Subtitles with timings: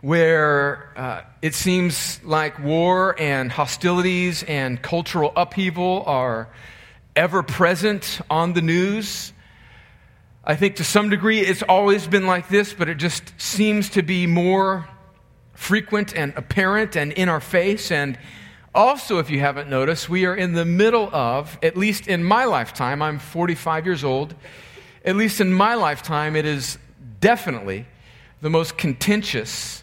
[0.00, 6.48] where uh, it seems like war and hostilities and cultural upheaval are
[7.14, 9.32] ever present on the news.
[10.44, 14.02] I think to some degree it's always been like this, but it just seems to
[14.02, 14.88] be more
[15.56, 17.90] frequent and apparent and in our face.
[17.90, 18.18] And
[18.74, 22.44] also, if you haven't noticed, we are in the middle of, at least in my
[22.44, 24.34] lifetime, I'm 45 years old,
[25.04, 26.78] at least in my lifetime, it is
[27.20, 27.86] definitely
[28.42, 29.82] the most contentious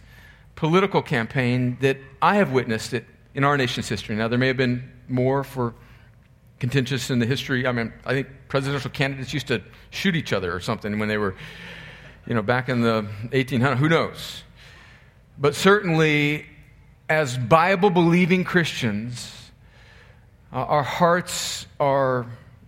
[0.56, 4.16] political campaign that I have witnessed it in our nation's history.
[4.16, 5.74] Now, there may have been more for
[6.60, 7.66] contentious in the history.
[7.66, 11.18] I mean, I think presidential candidates used to shoot each other or something when they
[11.18, 11.36] were,
[12.28, 13.78] you know, back in the 1800s.
[13.78, 14.44] Who knows?
[15.38, 16.46] But certainly,
[17.10, 19.52] as Bible believing Christians,
[20.52, 22.28] uh, our hearts are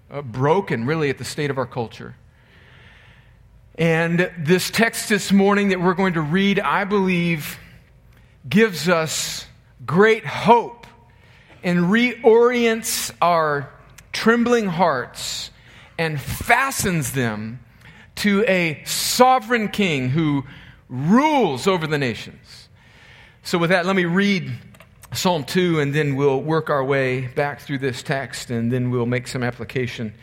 [0.09, 2.15] uh, broken, really, at the state of our culture.
[3.77, 7.59] And this text this morning that we're going to read, I believe,
[8.47, 9.45] gives us
[9.85, 10.87] great hope
[11.63, 13.69] and reorients our
[14.11, 15.51] trembling hearts
[15.97, 17.59] and fastens them
[18.15, 20.45] to a sovereign king who
[20.89, 22.69] rules over the nations.
[23.43, 24.51] So, with that, let me read
[25.13, 29.05] Psalm 2, and then we'll work our way back through this text, and then we'll
[29.05, 30.13] make some application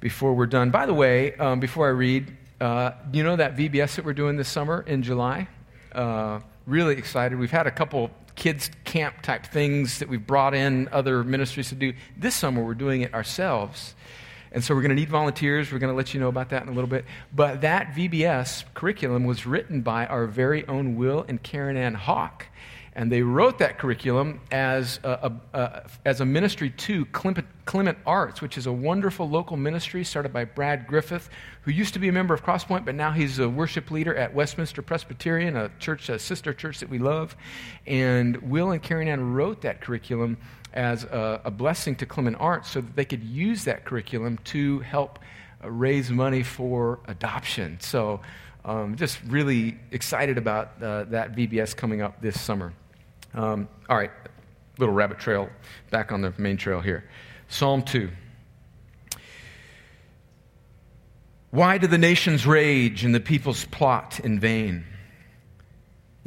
[0.00, 0.70] before we're done.
[0.70, 4.36] By the way, um, before I read, uh, you know that VBS that we're doing
[4.36, 5.48] this summer in July?
[5.92, 7.38] Uh, really excited.
[7.38, 11.74] We've had a couple kids camp type things that we've brought in other ministries to
[11.74, 11.92] do.
[12.16, 13.94] This summer, we're doing it ourselves.
[14.52, 15.70] And so we're going to need volunteers.
[15.70, 17.04] We're going to let you know about that in a little bit.
[17.34, 22.46] But that VBS curriculum was written by our very own Will and Karen Ann Hawk.
[22.92, 27.96] And they wrote that curriculum as a, a, a as a ministry to Clement, Clement,
[28.04, 31.30] Arts, which is a wonderful local ministry started by Brad Griffith,
[31.62, 34.34] who used to be a member of Crosspoint, but now he's a worship leader at
[34.34, 37.36] Westminster Presbyterian, a church, a sister church that we love.
[37.86, 40.36] And Will and Karen Ann wrote that curriculum
[40.72, 44.80] as a, a blessing to Clement Arts so that they could use that curriculum to
[44.80, 45.18] help
[45.62, 47.78] uh, raise money for adoption.
[47.80, 48.20] So,
[48.64, 52.72] um, just really excited about uh, that VBS coming up this summer.
[53.32, 54.10] Um, all right,
[54.78, 55.48] little rabbit trail
[55.90, 57.04] back on the main trail here.
[57.48, 58.10] Psalm 2.
[61.50, 64.84] Why do the nations rage and the peoples plot in vain?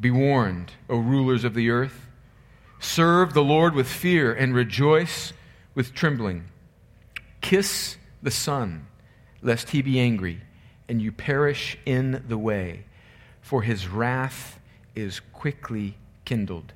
[0.00, 2.06] be warned, O rulers of the earth.
[2.78, 5.32] Serve the Lord with fear and rejoice
[5.74, 6.46] with trembling.
[7.40, 8.86] Kiss the Son,
[9.42, 10.40] lest he be angry
[10.90, 12.84] and you perish in the way,
[13.40, 14.58] for his wrath
[14.96, 15.94] is quickly
[16.24, 16.72] kindled.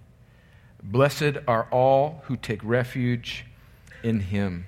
[0.80, 3.44] Blessed are all who take refuge
[4.04, 4.66] in him.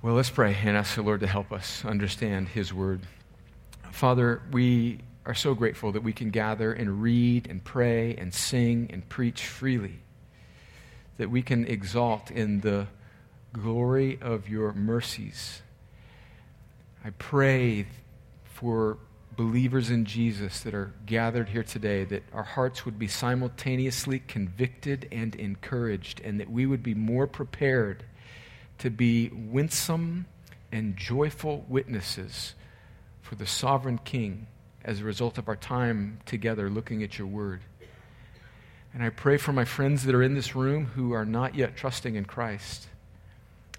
[0.00, 3.02] Well, let's pray and ask the Lord to help us understand his word.
[3.90, 8.88] Father, we are so grateful that we can gather and read and pray and sing
[8.90, 9.98] and preach freely,
[11.18, 12.86] that we can exalt in the
[13.52, 15.60] glory of your mercies.
[17.04, 17.86] I pray
[18.44, 18.96] for
[19.36, 25.06] believers in Jesus that are gathered here today, that our hearts would be simultaneously convicted
[25.12, 28.02] and encouraged, and that we would be more prepared
[28.78, 30.24] to be winsome
[30.72, 32.54] and joyful witnesses
[33.20, 34.46] for the sovereign King
[34.84, 37.60] as a result of our time together looking at your word.
[38.94, 41.76] And I pray for my friends that are in this room who are not yet
[41.76, 42.88] trusting in Christ.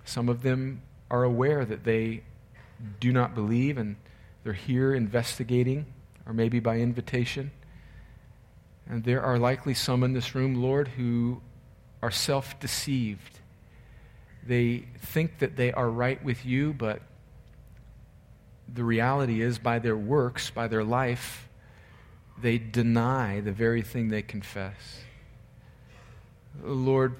[0.05, 2.23] Some of them are aware that they
[2.99, 3.95] do not believe and
[4.43, 5.85] they're here investigating,
[6.25, 7.51] or maybe by invitation.
[8.87, 11.41] And there are likely some in this room, Lord, who
[12.01, 13.39] are self deceived.
[14.45, 17.01] They think that they are right with you, but
[18.73, 21.49] the reality is, by their works, by their life,
[22.41, 25.01] they deny the very thing they confess.
[26.63, 27.15] Lord,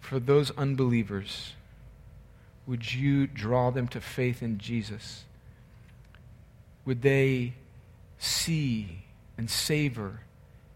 [0.00, 1.52] for those unbelievers,
[2.66, 5.24] would you draw them to faith in Jesus?
[6.84, 7.54] Would they
[8.18, 9.04] see
[9.36, 10.20] and savor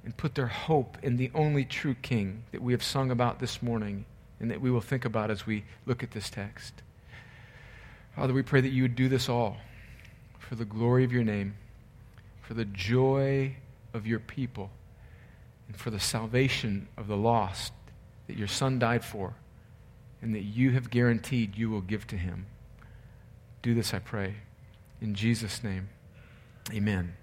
[0.05, 3.63] and put their hope in the only true King that we have sung about this
[3.63, 4.05] morning
[4.41, 6.75] and that we will think about as we look at this text?
[8.15, 9.57] Father, we pray that you would do this all
[10.49, 11.55] for the glory of your name,
[12.43, 13.57] for the joy
[13.93, 14.71] of your people,
[15.69, 17.73] and for the salvation of the lost
[18.27, 19.35] that your Son died for
[20.25, 22.47] and that you have guaranteed you will give to him.
[23.63, 24.35] Do this, I pray.
[25.01, 25.91] In Jesus' name,
[26.73, 27.15] amen.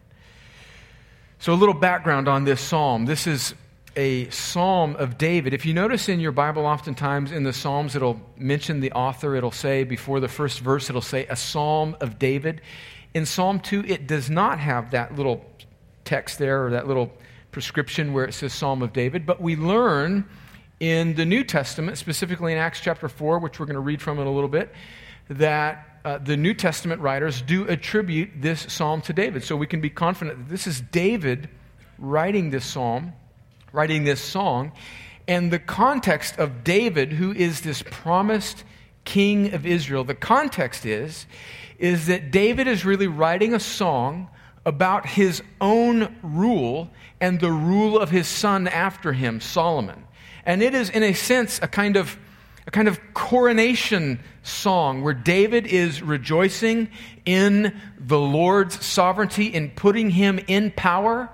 [1.39, 3.05] So, a little background on this psalm.
[3.05, 3.55] This is
[3.95, 5.53] a psalm of David.
[5.53, 9.35] If you notice in your Bible, oftentimes in the Psalms, it'll mention the author.
[9.35, 12.61] It'll say, before the first verse, it'll say, a psalm of David.
[13.13, 15.45] In Psalm 2, it does not have that little
[16.05, 17.11] text there or that little
[17.51, 20.25] prescription where it says Psalm of David, but we learn
[20.79, 24.19] in the New Testament, specifically in Acts chapter 4, which we're going to read from
[24.19, 24.73] in a little bit,
[25.29, 29.43] that uh, the New Testament writers do attribute this psalm to David.
[29.43, 31.49] So we can be confident that this is David
[31.99, 33.13] writing this psalm,
[33.71, 34.71] writing this song.
[35.27, 38.63] And the context of David, who is this promised
[39.03, 41.25] king of Israel, the context is,
[41.79, 44.29] is that David is really writing a song
[44.65, 46.89] about his own rule
[47.19, 50.03] and the rule of his son after him, Solomon.
[50.45, 52.17] And it is, in a sense, a kind of
[52.67, 56.89] a kind of coronation song where David is rejoicing
[57.25, 61.29] in the Lord's sovereignty in putting him in power.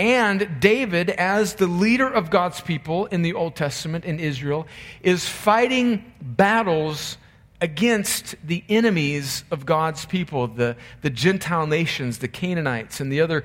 [0.00, 4.66] And David, as the leader of God's people in the Old Testament in Israel,
[5.02, 7.18] is fighting battles
[7.60, 13.44] against the enemies of God's people, the, the Gentile nations, the Canaanites, and the other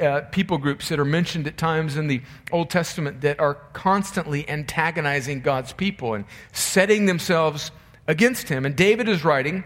[0.00, 4.48] uh, people groups that are mentioned at times in the Old Testament that are constantly
[4.48, 7.70] antagonizing God's people and setting themselves
[8.06, 8.64] against him.
[8.64, 9.64] And David is writing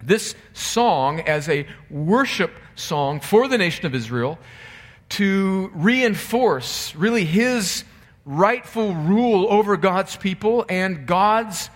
[0.00, 4.38] this song as a worship song for the nation of Israel
[5.10, 7.84] to reinforce really his
[8.24, 11.70] rightful rule over God's people and God's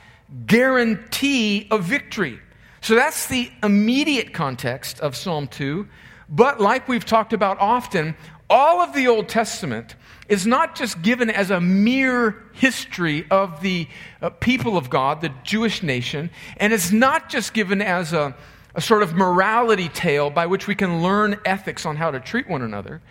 [0.46, 2.40] guarantee of victory.
[2.80, 5.86] So that's the immediate context of Psalm 2.
[6.28, 8.16] But like we've talked about often,
[8.48, 9.94] all of the Old Testament
[10.28, 13.88] is not just given as a mere history of the
[14.22, 18.34] uh, people of God, the Jewish nation, and it's not just given as a,
[18.80, 22.48] a sort of morality tale by which we can learn ethics on how to treat
[22.48, 23.02] one another.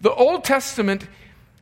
[0.00, 1.08] The Old Testament,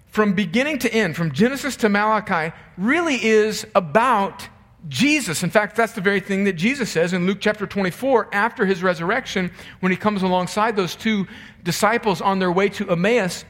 [0.09, 4.47] from beginning to end, from Genesis to Malachi, really is about
[4.87, 5.43] Jesus.
[5.43, 8.83] In fact, that's the very thing that Jesus says in Luke chapter 24 after his
[8.83, 11.27] resurrection when he comes alongside those two
[11.63, 13.47] disciples on their way to Emmaus.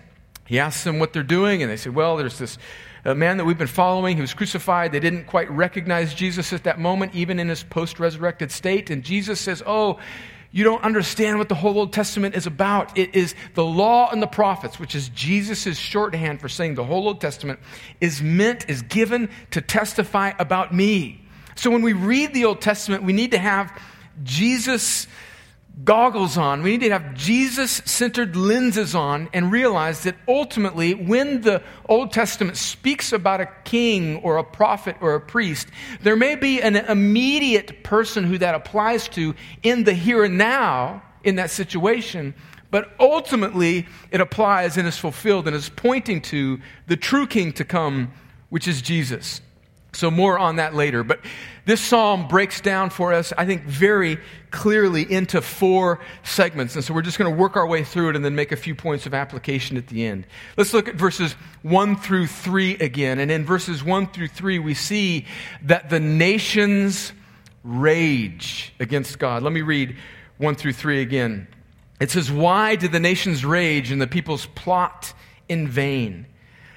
[0.46, 2.56] He asks them what they're doing, and they say, Well, there's this
[3.04, 4.16] uh, man that we've been following.
[4.16, 4.92] He was crucified.
[4.92, 8.90] They didn't quite recognize Jesus at that moment, even in his post resurrected state.
[8.90, 9.98] And Jesus says, Oh,
[10.50, 12.96] you don't understand what the whole Old Testament is about.
[12.96, 17.08] It is the law and the prophets, which is Jesus' shorthand for saying the whole
[17.08, 17.58] Old Testament
[18.00, 21.26] is meant, is given to testify about me.
[21.56, 23.76] So when we read the Old Testament, we need to have
[24.22, 25.08] Jesus
[25.82, 26.62] goggles on.
[26.62, 32.12] We need to have Jesus centered lenses on and realize that ultimately, when the Old
[32.12, 35.68] Testament speaks about a king or a prophet or a priest,
[36.00, 41.02] there may be an immediate person who that applies to in the here and now
[41.24, 42.34] in that situation.
[42.70, 47.64] But ultimately, it applies and is fulfilled and is pointing to the true king to
[47.64, 48.12] come,
[48.48, 49.40] which is Jesus.
[49.94, 51.02] So, more on that later.
[51.04, 51.20] But
[51.64, 54.18] this psalm breaks down for us, I think, very
[54.50, 56.74] clearly into four segments.
[56.74, 58.56] And so, we're just going to work our way through it and then make a
[58.56, 60.26] few points of application at the end.
[60.56, 61.32] Let's look at verses
[61.62, 63.18] 1 through 3 again.
[63.18, 65.26] And in verses 1 through 3, we see
[65.62, 67.12] that the nations
[67.62, 69.42] rage against God.
[69.42, 69.96] Let me read
[70.38, 71.48] 1 through 3 again.
[72.00, 75.14] It says, Why did the nations rage and the peoples plot
[75.48, 76.26] in vain?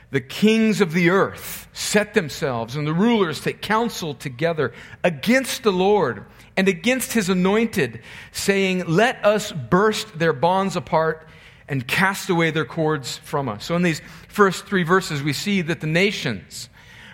[0.09, 4.73] The kings of the earth set themselves, and the rulers take counsel together
[5.03, 11.27] against the Lord and against his anointed, saying, Let us burst their bonds apart
[11.67, 13.65] and cast away their cords from us.
[13.65, 16.69] So, in these first three verses, we see that the nations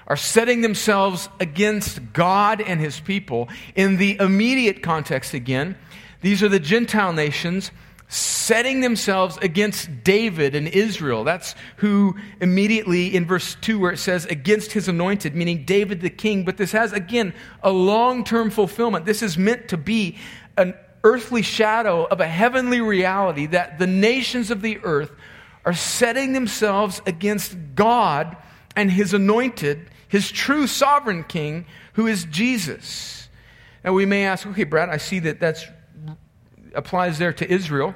[0.06, 3.50] are setting themselves against God and his people.
[3.74, 5.78] In the immediate context, again,
[6.22, 7.72] these are the Gentile nations
[8.13, 11.24] setting themselves against David and Israel.
[11.24, 16.12] That's who immediately in verse 2 where it says against his anointed, meaning David the
[16.12, 16.46] king.
[16.46, 19.05] But this has, again, a long term fulfillment.
[19.05, 20.17] This is meant to be
[20.58, 25.12] an earthly shadow of a heavenly reality that the nations of the earth
[25.65, 28.38] are setting themselves against God
[28.75, 33.27] and his anointed, his true sovereign king, who is Jesus.
[33.84, 35.65] Now we may ask, okay, Brad, I see that that's
[36.74, 37.96] applies there to Israel,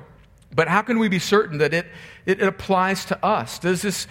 [0.54, 1.88] but how can we be certain that it,
[2.26, 3.60] it, applies to us?
[3.60, 4.08] Does this,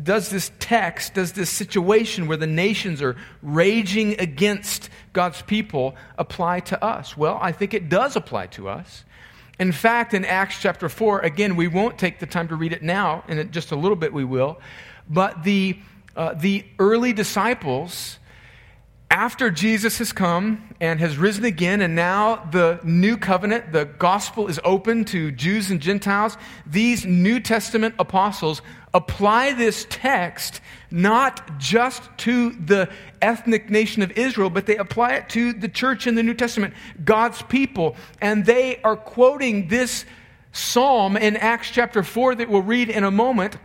[0.00, 6.60] does this text, does this situation where the nations are raging against God's people apply
[6.60, 7.16] to us?
[7.16, 9.04] Well, I think it does apply to us.
[9.58, 12.82] In fact, in Acts chapter 4, again, we won't take the time to read it
[12.82, 14.60] now, in just a little bit we will,
[15.08, 15.78] but the,
[16.16, 18.18] uh, the early disciples
[19.14, 24.48] after Jesus has come and has risen again, and now the new covenant, the gospel
[24.48, 28.60] is open to Jews and Gentiles, these New Testament apostles
[28.92, 32.90] apply this text not just to the
[33.22, 36.74] ethnic nation of Israel, but they apply it to the church in the New Testament,
[37.04, 37.94] God's people.
[38.20, 40.04] And they are quoting this
[40.50, 43.58] psalm in Acts chapter 4 that we'll read in a moment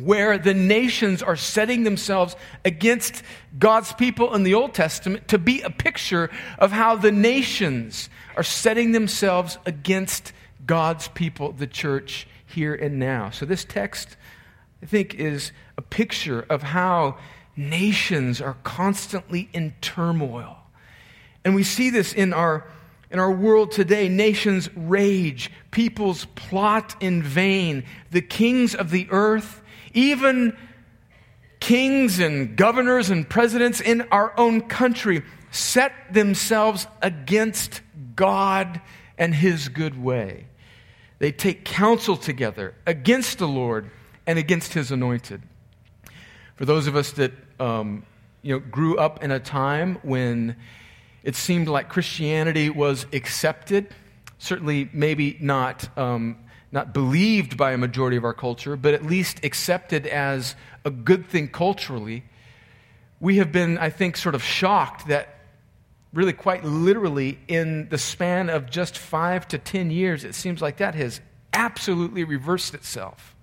[0.00, 3.22] where the nations are setting themselves against
[3.58, 8.42] God's people in the Old Testament to be a picture of how the nations are
[8.42, 10.32] setting themselves against
[10.66, 13.30] God's people, the church, here and now.
[13.30, 14.16] So, this text,
[14.82, 17.18] I think, is a picture of how
[17.56, 20.56] nations are constantly in turmoil.
[21.44, 22.66] And we see this in our,
[23.10, 24.08] in our world today.
[24.08, 29.59] Nations rage, peoples plot in vain, the kings of the earth
[29.94, 30.56] even
[31.60, 37.82] kings and governors and presidents in our own country set themselves against
[38.16, 38.80] God
[39.18, 40.46] and his good way.
[41.18, 43.90] They take counsel together against the Lord
[44.26, 45.42] and against his anointed.
[46.56, 48.04] For those of us that um,
[48.42, 50.56] you know, grew up in a time when
[51.22, 53.94] it seemed like Christianity was accepted,
[54.38, 56.38] certainly maybe not um,
[56.72, 61.26] not believed by a majority of our culture, but at least accepted as a good
[61.26, 62.24] thing culturally,
[63.18, 65.40] we have been, I think, sort of shocked that
[66.12, 70.78] really quite literally in the span of just five to ten years, it seems like
[70.78, 71.20] that has
[71.52, 73.34] absolutely reversed itself.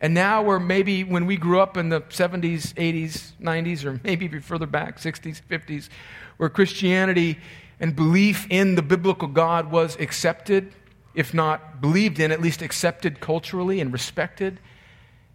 [0.00, 4.26] And now we're maybe when we grew up in the 70s, 80s, 90s, or maybe
[4.26, 5.88] even further back, 60s, 50s,
[6.36, 7.38] where Christianity
[7.80, 10.72] and belief in the biblical God was accepted
[11.16, 14.60] if not believed in, at least accepted culturally and respected,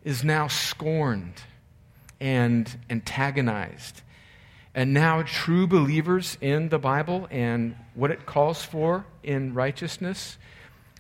[0.04, 1.34] is now scorned
[2.20, 4.02] and antagonized.
[4.76, 10.38] And now, true believers in the Bible and what it calls for in righteousness,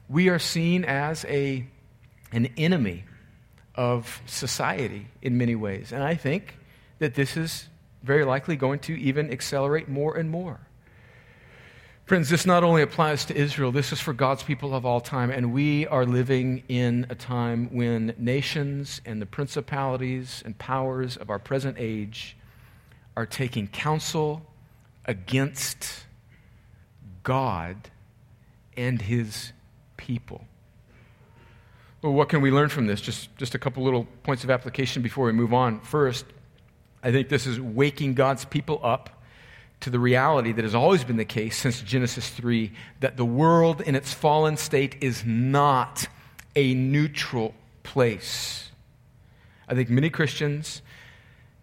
[0.09, 1.65] we are seen as a,
[2.31, 3.05] an enemy
[3.75, 5.93] of society in many ways.
[5.93, 6.57] And I think
[6.97, 7.69] that this is
[8.03, 10.59] very likely going to even accelerate more and more.
[12.11, 15.31] Friends, this not only applies to Israel, this is for God's people of all time.
[15.31, 21.29] And we are living in a time when nations and the principalities and powers of
[21.29, 22.35] our present age
[23.15, 24.41] are taking counsel
[25.05, 26.03] against
[27.23, 27.77] God
[28.75, 29.53] and his
[29.95, 30.43] people.
[32.01, 32.99] Well, what can we learn from this?
[32.99, 35.79] Just, just a couple little points of application before we move on.
[35.79, 36.25] First,
[37.01, 39.20] I think this is waking God's people up
[39.81, 43.81] to the reality that has always been the case since Genesis 3 that the world
[43.81, 46.07] in its fallen state is not
[46.55, 48.69] a neutral place.
[49.67, 50.81] I think many Christians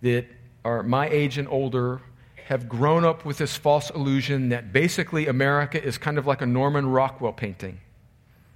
[0.03, 0.27] that
[0.65, 2.01] are my age and older
[2.47, 6.47] have grown up with this false illusion that basically America is kind of like a
[6.47, 7.79] Norman Rockwell painting,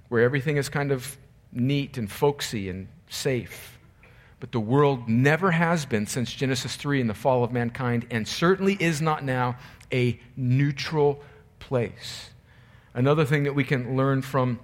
[0.09, 1.17] where everything is kind of
[1.51, 3.72] neat and folksy and safe.
[4.43, 8.27] But the world never has been since Genesis 3 and the fall of mankind, and
[8.27, 9.55] certainly is not now
[9.89, 11.21] a neutral
[11.59, 12.31] place.
[12.93, 14.59] Another thing that we can learn from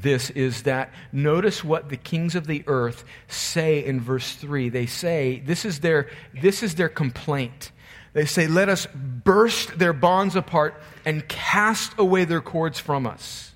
[0.00, 4.68] this is that notice what the kings of the earth say in verse 3.
[4.68, 7.70] They say, this is their, this is their complaint.
[8.14, 13.49] They say, Let us burst their bonds apart and cast away their cords from us.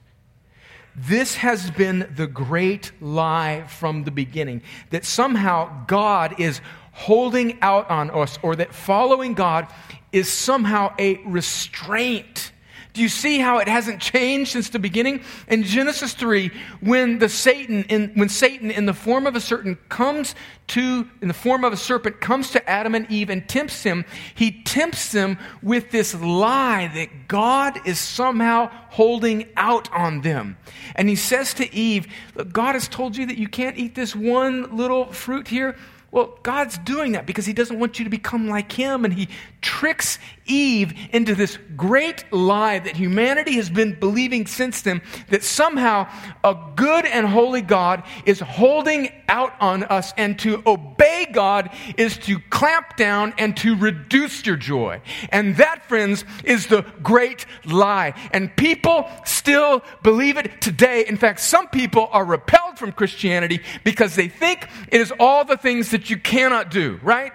[0.96, 6.60] This has been the great lie from the beginning that somehow God is
[6.92, 9.66] holding out on us, or that following God
[10.12, 12.52] is somehow a restraint
[12.94, 15.20] do you see how it hasn't changed since the beginning?
[15.48, 19.88] In Genesis 3, when the Satan in, when Satan in the form of a serpent
[19.88, 20.36] comes
[20.68, 24.04] to in the form of a serpent comes to Adam and Eve and tempts him,
[24.32, 30.56] he tempts them with this lie that God is somehow holding out on them.
[30.94, 32.06] And he says to Eve,
[32.52, 35.76] God has told you that you can't eat this one little fruit here.
[36.14, 39.28] Well, God's doing that because He doesn't want you to become like Him, and He
[39.74, 46.06] tricks Eve into this great lie that humanity has been believing since then that somehow
[46.44, 52.16] a good and holy God is holding out on us, and to obey God is
[52.18, 55.00] to clamp down and to reduce your joy.
[55.30, 58.14] And that, friends, is the great lie.
[58.32, 61.04] And people still believe it today.
[61.08, 65.56] In fact, some people are repelled from Christianity because they think it is all the
[65.56, 67.32] things that you cannot do, right?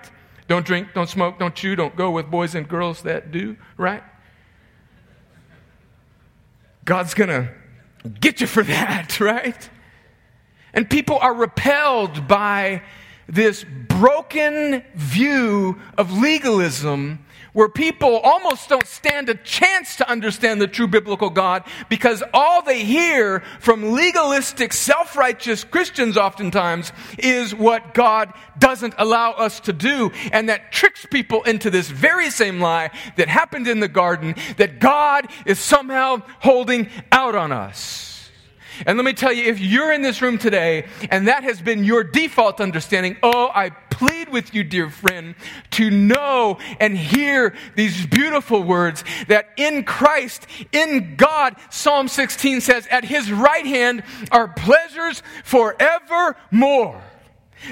[0.49, 4.01] Don't drink, don't smoke, don't chew, don't go with boys and girls that do, right?
[6.85, 7.51] God's going to
[8.19, 9.69] get you for that, right?
[10.73, 12.81] And people are repelled by
[13.27, 20.67] this broken view of legalism where people almost don't stand a chance to understand the
[20.67, 27.93] true biblical God because all they hear from legalistic, self righteous Christians oftentimes is what
[27.93, 30.11] God doesn't allow us to do.
[30.31, 34.79] And that tricks people into this very same lie that happened in the garden that
[34.79, 38.08] God is somehow holding out on us.
[38.85, 41.83] And let me tell you, if you're in this room today and that has been
[41.83, 45.35] your default understanding, oh, I plead with you, dear friend,
[45.71, 52.87] to know and hear these beautiful words that in Christ, in God, Psalm 16 says,
[52.87, 57.01] at his right hand are pleasures forevermore.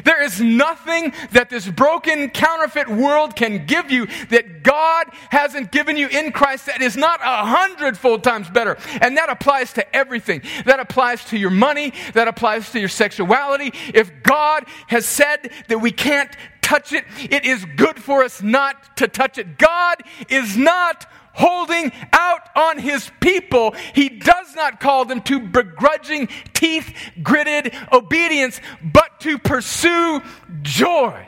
[0.04, 5.98] There is nothing that this broken, counterfeit world can give you that God hasn't given
[5.98, 8.78] you in Christ that is not a hundredfold times better.
[9.02, 10.42] And that applies to everything.
[10.66, 11.94] That applies to your money.
[12.14, 13.72] That applies to your sexuality.
[13.94, 18.98] If God has said that we can't touch it, it is good for us not
[18.98, 19.58] to touch it.
[19.58, 19.98] God
[20.28, 23.74] is not holding out on his people.
[23.94, 30.22] He does not call them to begrudging, teeth gritted obedience, but to pursue
[30.64, 31.28] joy.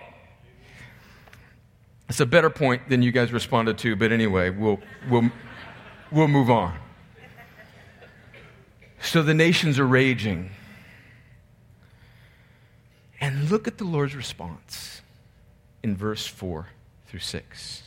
[2.09, 5.29] It's a better point than you guys responded to, but anyway, we'll, we'll,
[6.11, 6.75] we'll move on.
[9.01, 10.49] So the nations are raging.
[13.21, 15.01] And look at the Lord's response
[15.83, 16.67] in verse 4
[17.07, 17.83] through 6.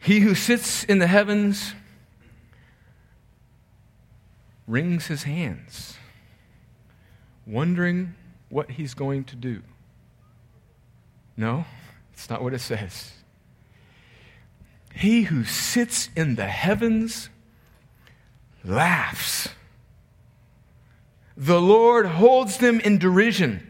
[0.00, 1.74] He who sits in the heavens
[4.66, 5.96] wrings his hands,
[7.46, 8.14] wondering
[8.48, 9.62] what he's going to do.
[11.36, 11.66] No,
[12.12, 13.12] it's not what it says.
[14.94, 17.28] He who sits in the heavens
[18.64, 19.48] laughs.
[21.36, 23.69] The Lord holds them in derision.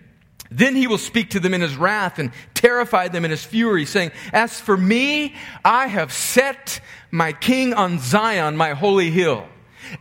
[0.50, 3.84] Then he will speak to them in his wrath and terrify them in his fury,
[3.84, 5.34] saying, As for me,
[5.64, 9.46] I have set my king on Zion, my holy hill.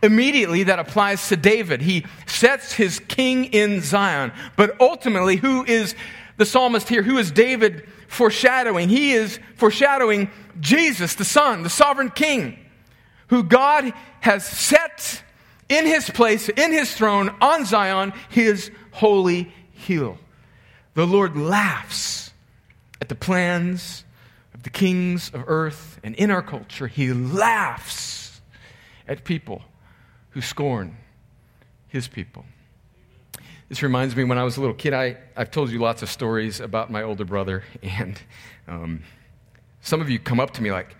[0.02, 1.82] Immediately, that applies to David.
[1.82, 4.32] He sets his king in Zion.
[4.56, 5.94] But ultimately, who is
[6.36, 7.02] the psalmist here?
[7.02, 8.88] Who is David foreshadowing?
[8.88, 12.58] He is foreshadowing Jesus, the Son, the sovereign king,
[13.28, 15.22] who God has set
[15.68, 20.18] in his place, in his throne, on Zion, his holy hill.
[21.00, 22.30] The Lord laughs
[23.00, 24.04] at the plans
[24.52, 28.42] of the kings of earth, and in our culture, He laughs
[29.08, 29.62] at people
[30.32, 30.98] who scorn
[31.88, 32.44] His people.
[33.70, 36.10] This reminds me when I was a little kid, I, I've told you lots of
[36.10, 38.20] stories about my older brother, and
[38.68, 39.02] um,
[39.80, 40.94] some of you come up to me like,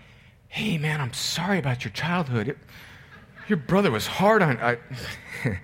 [0.48, 2.48] hey man, I'm sorry about your childhood.
[2.48, 2.58] It,
[3.48, 4.56] your brother was hard on.
[4.62, 4.78] I,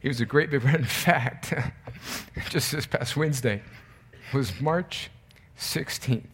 [0.00, 0.78] he was a great big brother.
[0.80, 1.54] In fact,
[2.48, 3.62] just this past Wednesday
[4.32, 5.10] was March
[5.58, 6.24] 16th.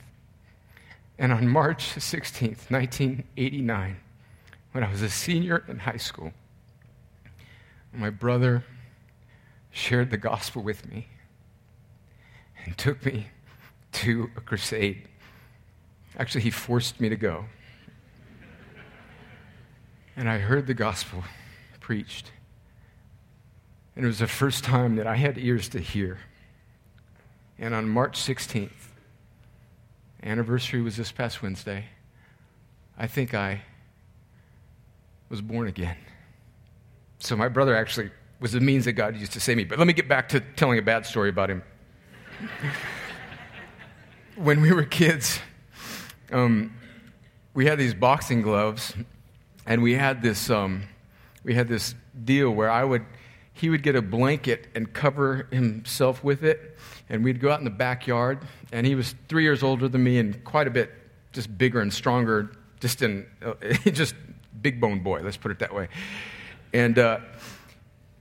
[1.18, 3.96] And on March 16th, 1989,
[4.72, 6.32] when I was a senior in high school,
[7.92, 8.64] my brother
[9.70, 11.08] shared the gospel with me
[12.64, 13.28] and took me
[13.92, 15.08] to a crusade.
[16.18, 17.46] Actually, he forced me to go.
[20.16, 21.24] And I heard the gospel
[21.80, 22.32] preached.
[23.96, 26.18] And it was the first time that I had ears to hear.
[27.58, 28.70] And on March 16th,
[30.22, 31.86] anniversary was this past Wednesday,
[32.98, 33.62] I think I
[35.30, 35.96] was born again.
[37.18, 39.64] So my brother actually was the means that God used to save me.
[39.64, 41.62] But let me get back to telling a bad story about him.
[44.36, 45.40] when we were kids,
[46.30, 46.74] um,
[47.54, 48.94] we had these boxing gloves,
[49.64, 50.82] and we had this um,
[51.42, 53.06] we had this deal where I would
[53.56, 56.76] he would get a blanket and cover himself with it,
[57.08, 58.38] and we'd go out in the backyard.
[58.70, 60.92] And he was three years older than me and quite a bit
[61.32, 63.54] just bigger and stronger, just in uh,
[63.90, 64.14] just
[64.60, 65.22] big bone boy.
[65.22, 65.88] Let's put it that way.
[66.72, 67.20] And uh,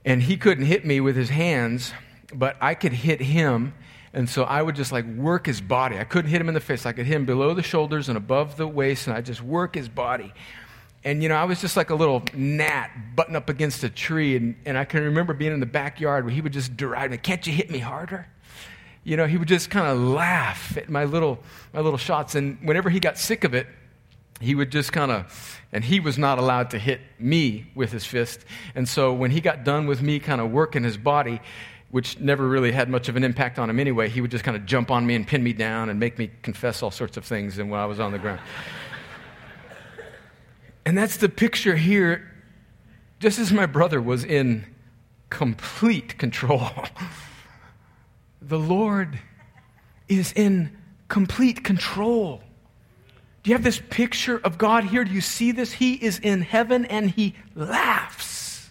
[0.04, 1.92] and he couldn't hit me with his hands,
[2.34, 3.74] but I could hit him
[4.16, 5.98] and so I would just like work his body.
[5.98, 6.86] I couldn't hit him in the face.
[6.86, 9.74] I could hit him below the shoulders and above the waist, and I just work
[9.74, 10.32] his body.
[11.06, 14.34] And, you know, I was just like a little gnat button up against a tree.
[14.34, 17.16] And, and I can remember being in the backyard where he would just deride me,
[17.16, 18.26] Can't you hit me harder?
[19.04, 21.38] You know, he would just kind of laugh at my little,
[21.72, 22.34] my little shots.
[22.34, 23.68] And whenever he got sick of it,
[24.40, 28.04] he would just kind of, and he was not allowed to hit me with his
[28.04, 28.44] fist.
[28.74, 31.40] And so when he got done with me kind of working his body,
[31.92, 34.08] which never really had much of an impact on him anyway.
[34.08, 36.32] He would just kind of jump on me and pin me down and make me
[36.42, 38.40] confess all sorts of things and when I was on the ground.
[40.86, 42.32] And that's the picture here,
[43.18, 44.64] just as my brother was in
[45.30, 46.70] complete control.
[48.40, 49.18] the Lord
[50.08, 50.70] is in
[51.08, 52.40] complete control.
[53.42, 55.04] Do you have this picture of God here?
[55.04, 55.72] Do you see this?
[55.72, 58.70] He is in heaven and he laughs.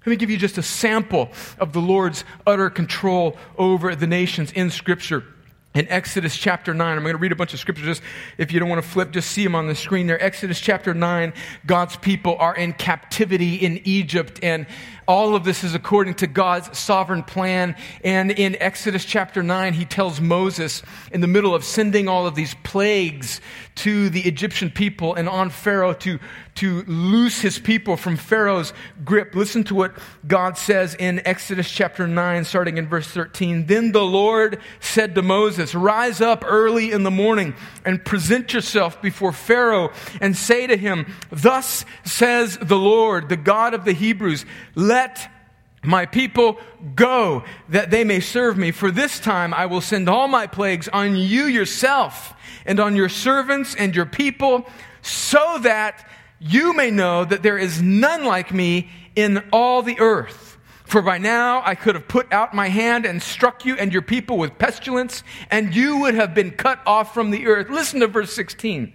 [0.00, 4.50] Let me give you just a sample of the Lord's utter control over the nations
[4.50, 5.24] in Scripture.
[5.74, 7.86] In Exodus chapter 9, I'm going to read a bunch of scriptures.
[7.86, 8.02] Just
[8.36, 10.22] if you don't want to flip, just see them on the screen there.
[10.22, 11.32] Exodus chapter 9,
[11.64, 14.66] God's people are in captivity in Egypt, and
[15.08, 17.74] all of this is according to God's sovereign plan.
[18.04, 22.34] And in Exodus chapter 9, he tells Moses, in the middle of sending all of
[22.34, 23.40] these plagues
[23.74, 26.18] to the Egyptian people and on Pharaoh to,
[26.56, 28.72] to loose his people from Pharaoh's
[29.04, 29.34] grip.
[29.34, 29.94] Listen to what
[30.26, 33.66] God says in Exodus chapter 9, starting in verse 13.
[33.66, 37.54] Then the Lord said to Moses, Rise up early in the morning
[37.84, 43.74] and present yourself before Pharaoh and say to him, Thus says the Lord, the God
[43.74, 45.28] of the Hebrews, let
[45.84, 46.58] my people
[46.94, 48.70] go that they may serve me.
[48.70, 53.08] For this time I will send all my plagues on you yourself and on your
[53.08, 54.66] servants and your people,
[55.02, 60.58] so that you may know that there is none like me in all the earth.
[60.84, 64.02] For by now I could have put out my hand and struck you and your
[64.02, 67.70] people with pestilence, and you would have been cut off from the earth.
[67.70, 68.92] Listen to verse 16.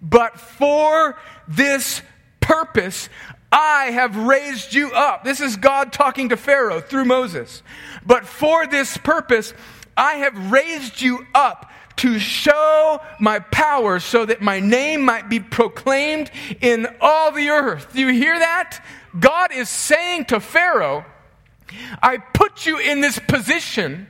[0.00, 2.02] But for this
[2.40, 3.08] purpose
[3.50, 5.24] I have raised you up.
[5.24, 7.62] This is God talking to Pharaoh through Moses.
[8.04, 9.54] But for this purpose,
[9.96, 15.40] I have raised you up to show my power so that my name might be
[15.40, 16.30] proclaimed
[16.60, 17.92] in all the earth.
[17.92, 18.84] Do you hear that?
[19.18, 21.04] God is saying to Pharaoh,
[22.02, 24.06] I put you in this position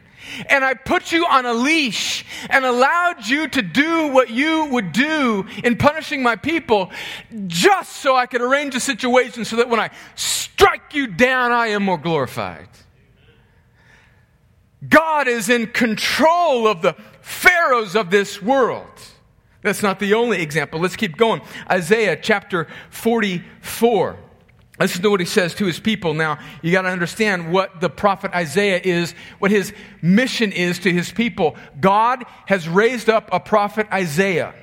[0.48, 4.92] and I put you on a leash and allowed you to do what you would
[4.92, 6.90] do in punishing my people
[7.46, 11.68] just so I could arrange a situation so that when I strike you down, I
[11.68, 12.68] am more glorified.
[14.88, 18.86] God is in control of the pharaohs of this world.
[19.62, 20.80] That's not the only example.
[20.80, 21.42] Let's keep going.
[21.70, 24.18] Isaiah chapter 44.
[24.78, 26.14] Listen to what he says to his people.
[26.14, 30.92] Now, you got to understand what the prophet Isaiah is, what his mission is to
[30.92, 31.56] his people.
[31.80, 34.54] God has raised up a prophet Isaiah.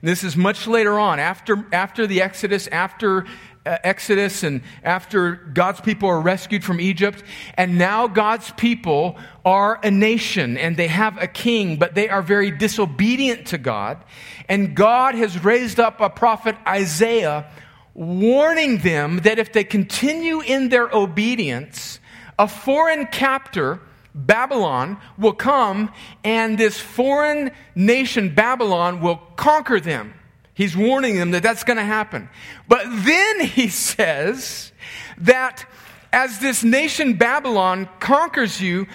[0.00, 3.24] This is much later on, after, after the Exodus, after
[3.66, 7.24] uh, Exodus, and after God's people are rescued from Egypt.
[7.54, 12.22] And now God's people are a nation and they have a king, but they are
[12.22, 14.04] very disobedient to God.
[14.48, 17.50] And God has raised up a prophet Isaiah
[17.94, 22.00] warning them that if they continue in their obedience,
[22.38, 23.80] a foreign captor,
[24.14, 30.14] Babylon, will come and this foreign nation, Babylon, will conquer them.
[30.54, 32.28] He's warning them that that's going to happen.
[32.68, 34.72] But then he says
[35.18, 35.66] that
[36.12, 38.86] as this nation, Babylon, conquers you,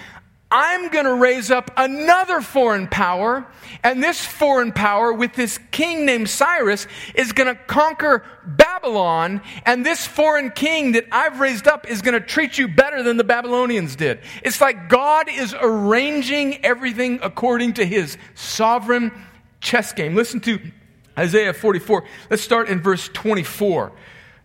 [0.50, 3.46] I'm going to raise up another foreign power,
[3.84, 9.86] and this foreign power, with this king named Cyrus, is going to conquer Babylon, and
[9.86, 13.24] this foreign king that I've raised up is going to treat you better than the
[13.24, 14.20] Babylonians did.
[14.42, 19.12] It's like God is arranging everything according to his sovereign
[19.60, 20.16] chess game.
[20.16, 20.58] Listen to
[21.16, 22.04] Isaiah 44.
[22.28, 23.92] Let's start in verse 24.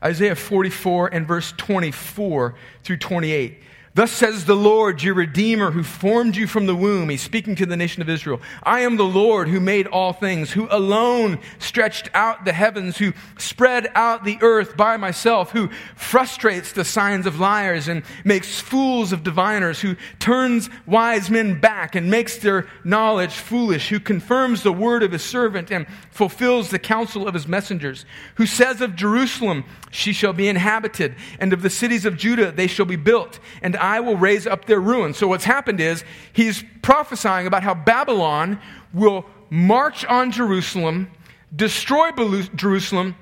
[0.03, 3.63] Isaiah 44 and verse 24 through 28.
[3.95, 7.08] Thus says the Lord, your Redeemer, who formed you from the womb.
[7.08, 8.41] He's speaking to the nation of Israel.
[8.62, 13.13] I am the Lord who made all things, who alone stretched out the heavens, who
[13.38, 19.13] spread out the earth by myself, who frustrates the signs of liars and makes fools
[19.13, 24.73] of diviners, who turns wise men back and makes their knowledge foolish, who confirms the
[24.73, 28.03] word of his servant and fulfills the counsel of his messengers,
[28.36, 32.67] who says of Jerusalem, she shall be inhabited, and of the cities of Judah, they
[32.67, 35.17] shall be built, and I will raise up their ruins.
[35.17, 38.59] So, what's happened is he's prophesying about how Babylon
[38.93, 41.09] will march on Jerusalem,
[41.55, 42.11] destroy
[42.55, 43.15] Jerusalem,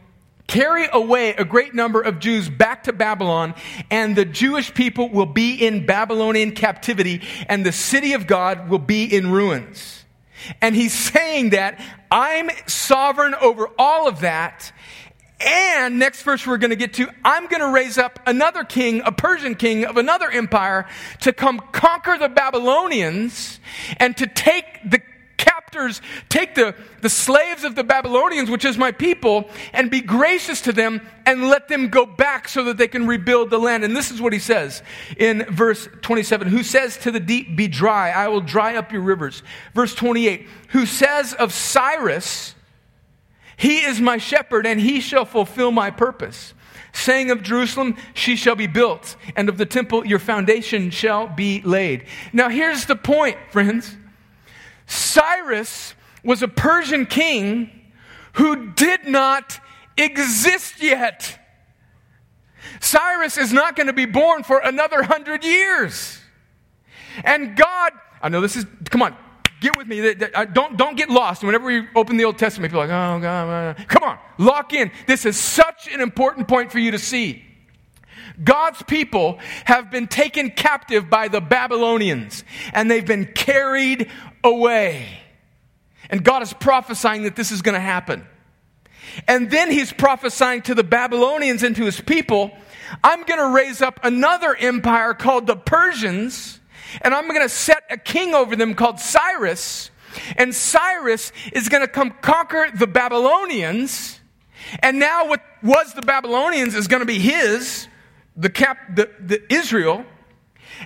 [0.47, 3.55] carry away a great number of Jews back to Babylon,
[3.89, 8.79] and the Jewish people will be in Babylonian captivity, and the city of God will
[8.79, 10.05] be in ruins.
[10.61, 11.79] And he's saying that
[12.11, 14.71] I'm sovereign over all of that,
[15.39, 19.01] and next verse we're going to get to, I'm going to raise up another king,
[19.05, 20.87] a Persian king of another empire,
[21.21, 23.59] to come conquer the Babylonians
[23.97, 25.01] and to take the
[25.43, 30.61] captors, take the, the slaves of the Babylonians, which is my people, and be gracious
[30.61, 33.83] to them and let them go back so that they can rebuild the land.
[33.83, 34.81] And this is what he says
[35.17, 39.01] in verse 27 Who says to the deep, Be dry, I will dry up your
[39.01, 39.43] rivers.
[39.73, 42.55] Verse 28 Who says of Cyrus,
[43.57, 46.53] he is my shepherd, and he shall fulfill my purpose.
[46.93, 51.61] Saying of Jerusalem, she shall be built, and of the temple, your foundation shall be
[51.61, 52.05] laid.
[52.31, 53.95] Now, here's the point, friends
[54.85, 57.69] Cyrus was a Persian king
[58.33, 59.59] who did not
[59.97, 61.39] exist yet.
[62.79, 66.19] Cyrus is not going to be born for another hundred years.
[67.23, 69.15] And God, I know this is, come on,
[69.63, 70.13] Get with me.
[70.51, 71.41] Don't, don't get lost.
[71.41, 73.87] Whenever we open the Old Testament, people are like, oh, God.
[73.87, 74.91] Come on, lock in.
[75.07, 77.45] This is such an important point for you to see.
[78.43, 84.11] God's people have been taken captive by the Babylonians and they've been carried
[84.43, 85.07] away.
[86.09, 88.27] And God is prophesying that this is going to happen.
[89.29, 92.51] And then he's prophesying to the Babylonians and to his people
[93.01, 96.59] I'm going to raise up another empire called the Persians
[97.01, 99.91] and I'm going to set a king over them called Cyrus.
[100.37, 104.19] And Cyrus is going to come conquer the Babylonians.
[104.81, 107.87] And now what was the Babylonians is going to be his,
[108.35, 110.05] the cap, the, the Israel.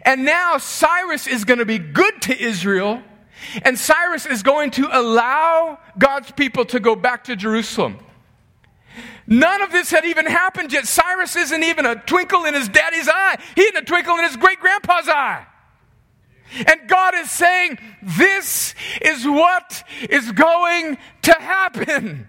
[0.03, 3.01] And now Cyrus is going to be good to Israel.
[3.63, 7.99] And Cyrus is going to allow God's people to go back to Jerusalem.
[9.27, 10.87] None of this had even happened yet.
[10.87, 13.37] Cyrus isn't even a twinkle in his daddy's eye.
[13.55, 15.45] He isn't a twinkle in his great grandpa's eye.
[16.55, 22.27] And God is saying, This is what is going to happen.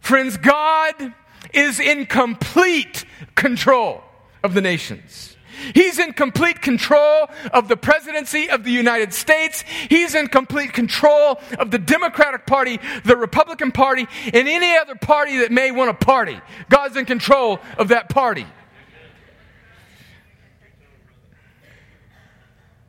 [0.00, 1.14] Friends, God
[1.52, 4.02] is in complete control
[4.42, 5.36] of the nations.
[5.74, 9.62] He's in complete control of the presidency of the United States.
[9.88, 15.38] He's in complete control of the Democratic Party, the Republican Party, and any other party
[15.38, 16.40] that may want to party.
[16.68, 18.46] God's in control of that party.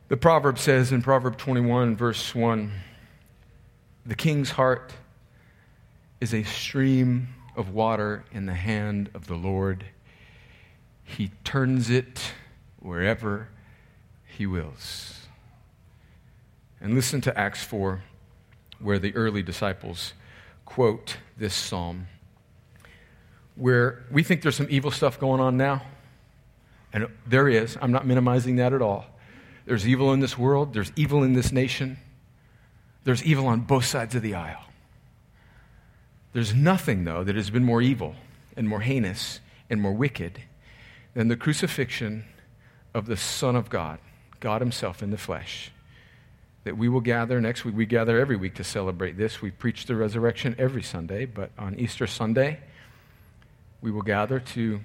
[0.08, 2.72] The proverb says in Proverb 21, verse 1
[4.06, 4.94] The king's heart
[6.18, 9.84] is a stream of water in the hand of the Lord.
[11.04, 12.32] He turns it
[12.78, 13.50] wherever
[14.24, 15.26] he wills.
[16.80, 18.02] And listen to Acts 4,
[18.80, 20.14] where the early disciples
[20.64, 22.06] quote this psalm,
[23.56, 25.82] where we think there's some evil stuff going on now.
[26.94, 27.76] And there is.
[27.82, 29.04] I'm not minimizing that at all.
[29.68, 31.98] There's evil in this world, there's evil in this nation,
[33.04, 34.64] there's evil on both sides of the aisle.
[36.32, 38.14] There's nothing, though, that has been more evil
[38.56, 40.40] and more heinous and more wicked
[41.12, 42.24] than the crucifixion
[42.94, 43.98] of the Son of God,
[44.40, 45.70] God Himself in the flesh.
[46.64, 47.76] That we will gather next week.
[47.76, 49.42] We gather every week to celebrate this.
[49.42, 52.60] We preach the resurrection every Sunday, but on Easter Sunday,
[53.82, 54.80] we will gather to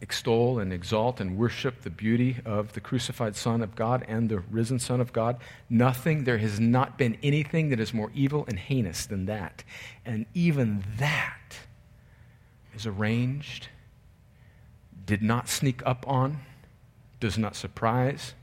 [0.00, 4.38] extol and exalt and worship the beauty of the crucified Son of God and the
[4.38, 5.38] risen Son of God.
[5.68, 9.64] Nothing, there has not been anything that is more evil and heinous than that.
[10.04, 11.58] And even that
[12.74, 13.68] is arranged,
[15.04, 16.40] did not sneak up on,
[17.18, 18.34] does not surprise,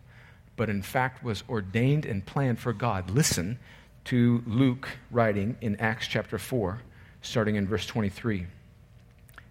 [0.58, 3.10] but in fact was ordained and planned for God.
[3.10, 3.60] Listen
[4.06, 6.82] to Luke writing in Acts chapter 4,
[7.22, 8.48] starting in verse 23.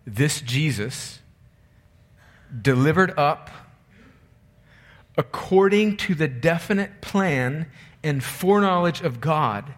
[0.06, 1.20] This Jesus
[2.62, 3.50] delivered up
[5.16, 7.66] according to the definite plan
[8.02, 9.74] and foreknowledge of God,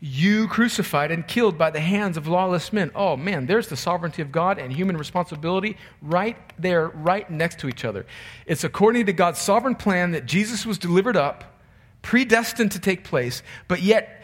[0.00, 2.90] you crucified and killed by the hands of lawless men.
[2.94, 7.68] Oh man, there's the sovereignty of God and human responsibility right there, right next to
[7.68, 8.04] each other.
[8.46, 11.58] It's according to God's sovereign plan that Jesus was delivered up,
[12.02, 14.22] predestined to take place, but yet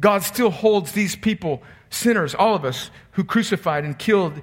[0.00, 4.42] God still holds these people, sinners, all of us, who crucified and killed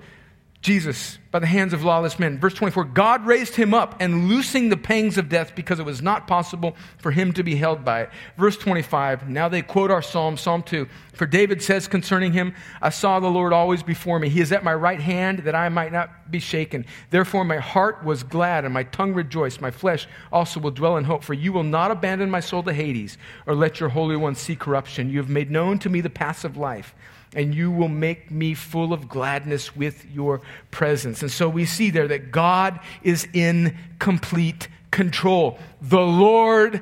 [0.63, 2.39] Jesus by the hands of lawless men.
[2.39, 6.01] Verse 24 God raised him up and loosing the pangs of death because it was
[6.01, 8.09] not possible for him to be held by it.
[8.37, 10.87] Verse 25 Now they quote our psalm, Psalm 2.
[11.15, 14.29] For David says concerning him, I saw the Lord always before me.
[14.29, 16.85] He is at my right hand that I might not be shaken.
[17.09, 19.59] Therefore my heart was glad and my tongue rejoiced.
[19.59, 21.25] My flesh also will dwell in hope.
[21.25, 24.55] For you will not abandon my soul to Hades or let your Holy One see
[24.55, 25.09] corruption.
[25.09, 26.95] You have made known to me the paths of life
[27.35, 30.41] and you will make me full of gladness with your
[30.71, 31.21] presence.
[31.21, 35.57] And so we see there that God is in complete control.
[35.81, 36.81] The Lord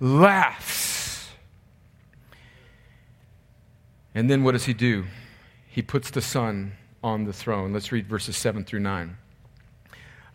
[0.00, 1.28] laughs.
[4.14, 5.04] And then what does he do?
[5.66, 7.72] He puts the Son on the throne.
[7.72, 9.16] Let's read verses 7 through 9.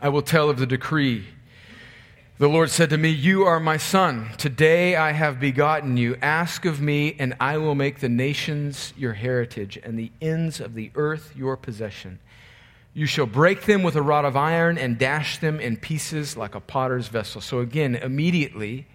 [0.02, 1.26] I will tell of the decree.
[2.40, 4.30] The Lord said to me, You are my son.
[4.38, 6.18] Today I have begotten you.
[6.22, 10.76] Ask of me, and I will make the nations your heritage, and the ends of
[10.76, 12.20] the earth your possession.
[12.94, 16.54] You shall break them with a rod of iron and dash them in pieces like
[16.54, 17.42] a potter's vessel.
[17.42, 18.86] So, again, immediately,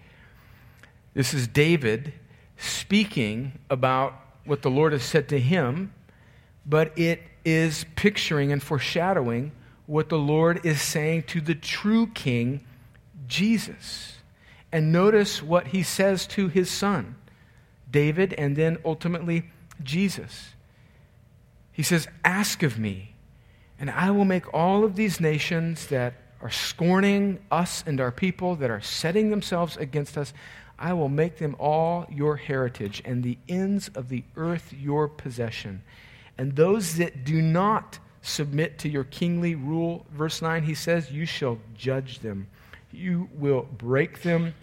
[1.13, 2.13] this is David
[2.55, 4.13] speaking about
[4.45, 5.93] what the Lord has said to him,
[6.65, 9.51] but it is picturing and foreshadowing
[9.85, 12.63] what the Lord is saying to the true king
[13.27, 14.17] Jesus.
[14.71, 17.15] And notice what he says to his son,
[17.89, 19.51] David, and then ultimately
[19.83, 20.53] Jesus.
[21.71, 23.13] He says, Ask of me,
[23.79, 28.55] and I will make all of these nations that are scorning us and our people,
[28.57, 30.33] that are setting themselves against us,
[30.77, 35.81] I will make them all your heritage, and the ends of the earth your possession.
[36.37, 41.25] And those that do not submit to your kingly rule, verse 9, he says, You
[41.25, 42.47] shall judge them
[42.93, 44.53] you will break them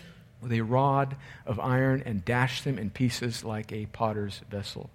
[0.41, 1.17] with a rod
[1.47, 4.91] of iron and dash them in pieces like a potter's vessel.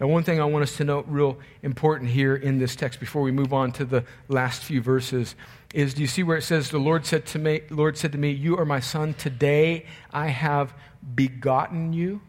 [0.00, 3.22] Now, one thing I want us to note, real important here in this text before
[3.22, 5.36] we move on to the last few verses,
[5.72, 8.18] is do you see where it says, The Lord said to me, Lord said to
[8.18, 10.74] me, You are my son, today I have
[11.14, 12.20] begotten you?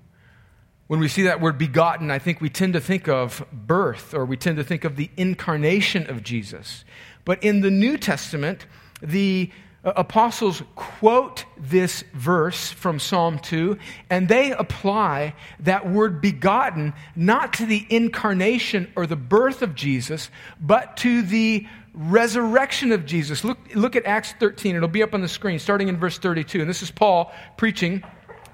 [0.86, 4.26] When we see that word begotten, I think we tend to think of birth or
[4.26, 6.86] we tend to think of the incarnation of Jesus.
[7.26, 8.68] But in the New Testament,
[9.02, 9.50] the
[9.84, 13.78] apostles quote this verse from Psalm 2,
[14.10, 20.30] and they apply that word begotten not to the incarnation or the birth of Jesus,
[20.60, 23.44] but to the resurrection of Jesus.
[23.44, 24.76] Look, look at Acts 13.
[24.76, 26.62] It'll be up on the screen, starting in verse 32.
[26.62, 28.04] And this is Paul preaching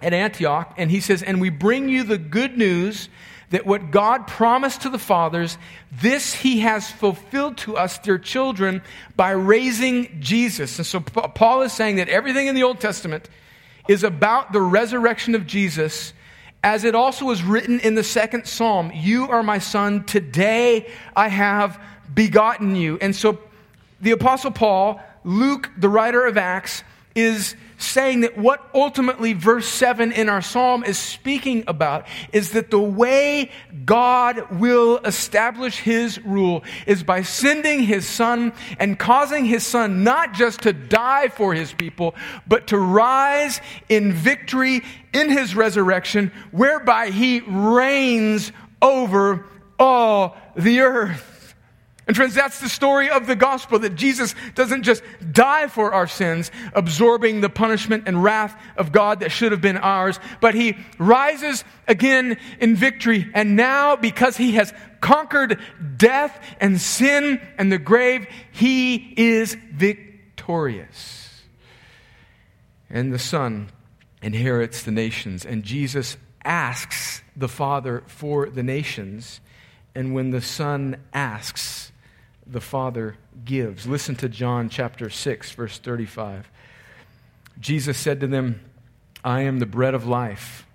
[0.01, 3.09] at Antioch, and he says, And we bring you the good news
[3.49, 5.57] that what God promised to the fathers,
[5.91, 8.81] this he has fulfilled to us, dear children,
[9.15, 10.77] by raising Jesus.
[10.77, 13.27] And so Paul is saying that everything in the Old Testament
[13.87, 16.13] is about the resurrection of Jesus,
[16.63, 21.27] as it also was written in the second psalm You are my son, today I
[21.27, 21.81] have
[22.13, 22.97] begotten you.
[23.01, 23.39] And so
[23.99, 26.83] the Apostle Paul, Luke, the writer of Acts,
[27.19, 32.69] is saying that what ultimately verse 7 in our psalm is speaking about is that
[32.69, 33.49] the way
[33.85, 40.33] God will establish his rule is by sending his son and causing his son not
[40.33, 42.15] just to die for his people,
[42.47, 44.81] but to rise in victory
[45.13, 48.51] in his resurrection, whereby he reigns
[48.81, 49.45] over
[49.79, 51.28] all the earth.
[52.09, 56.07] And friends, that's the story of the gospel that Jesus doesn't just die for our
[56.07, 60.75] sins, absorbing the punishment and wrath of God that should have been ours, but he
[60.97, 63.29] rises again in victory.
[63.35, 65.59] And now, because he has conquered
[65.97, 71.43] death and sin and the grave, he is victorious.
[72.89, 73.69] And the Son
[74.23, 79.41] inherits the nations, and Jesus asks the Father for the nations.
[79.93, 81.88] And when the Son asks,
[82.49, 83.85] the Father gives.
[83.85, 86.49] Listen to John chapter 6, verse 35.
[87.59, 88.61] Jesus said to them,
[89.23, 90.65] I am the bread of life.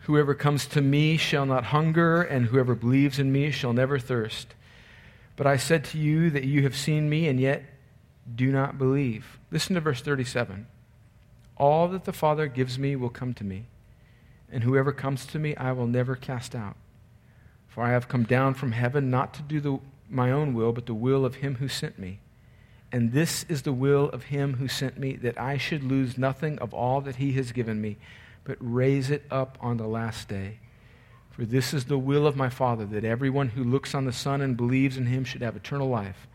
[0.00, 4.54] Whoever comes to me shall not hunger, and whoever believes in me shall never thirst.
[5.36, 7.64] But I said to you that you have seen me, and yet
[8.34, 9.38] do not believe.
[9.50, 10.66] Listen to verse 37.
[11.56, 13.64] All that the Father gives me will come to me,
[14.50, 16.76] and whoever comes to me I will never cast out.
[17.68, 19.78] For I have come down from heaven not to do the
[20.10, 22.20] my own will, but the will of him who sent me.
[22.92, 26.58] And this is the will of him who sent me, that I should lose nothing
[26.58, 27.96] of all that he has given me,
[28.44, 30.58] but raise it up on the last day.
[31.30, 34.40] For this is the will of my Father, that everyone who looks on the Son
[34.40, 36.26] and believes in him should have eternal life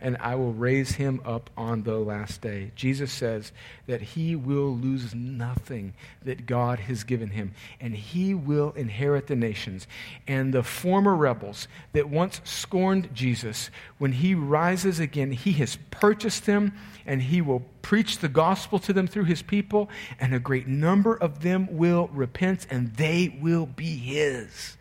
[0.00, 2.72] and I will raise him up on the last day.
[2.74, 3.52] Jesus says
[3.86, 9.36] that he will lose nothing that God has given him, and he will inherit the
[9.36, 9.86] nations.
[10.26, 16.46] And the former rebels that once scorned Jesus, when he rises again, he has purchased
[16.46, 16.72] them,
[17.06, 19.88] and he will preach the gospel to them through his people,
[20.18, 24.76] and a great number of them will repent, and they will be his.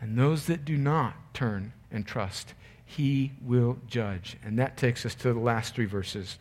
[0.00, 2.52] And those that do not turn and trust,
[2.96, 4.36] he will judge.
[4.44, 6.38] And that takes us to the last three verses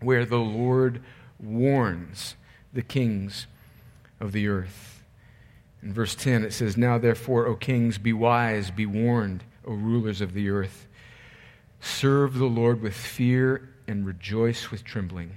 [0.00, 1.02] where the Lord
[1.38, 2.36] warns
[2.72, 3.46] the kings
[4.18, 5.02] of the earth.
[5.82, 10.20] In verse 10, it says, Now therefore, O kings, be wise, be warned, O rulers
[10.20, 10.86] of the earth.
[11.80, 15.32] Serve the Lord with fear and rejoice with trembling.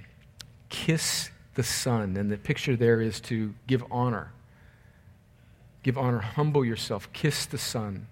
[0.70, 2.16] Kiss the Son.
[2.16, 4.32] And the picture there is to give honor.
[5.82, 8.06] Give honor, humble yourself, kiss the Son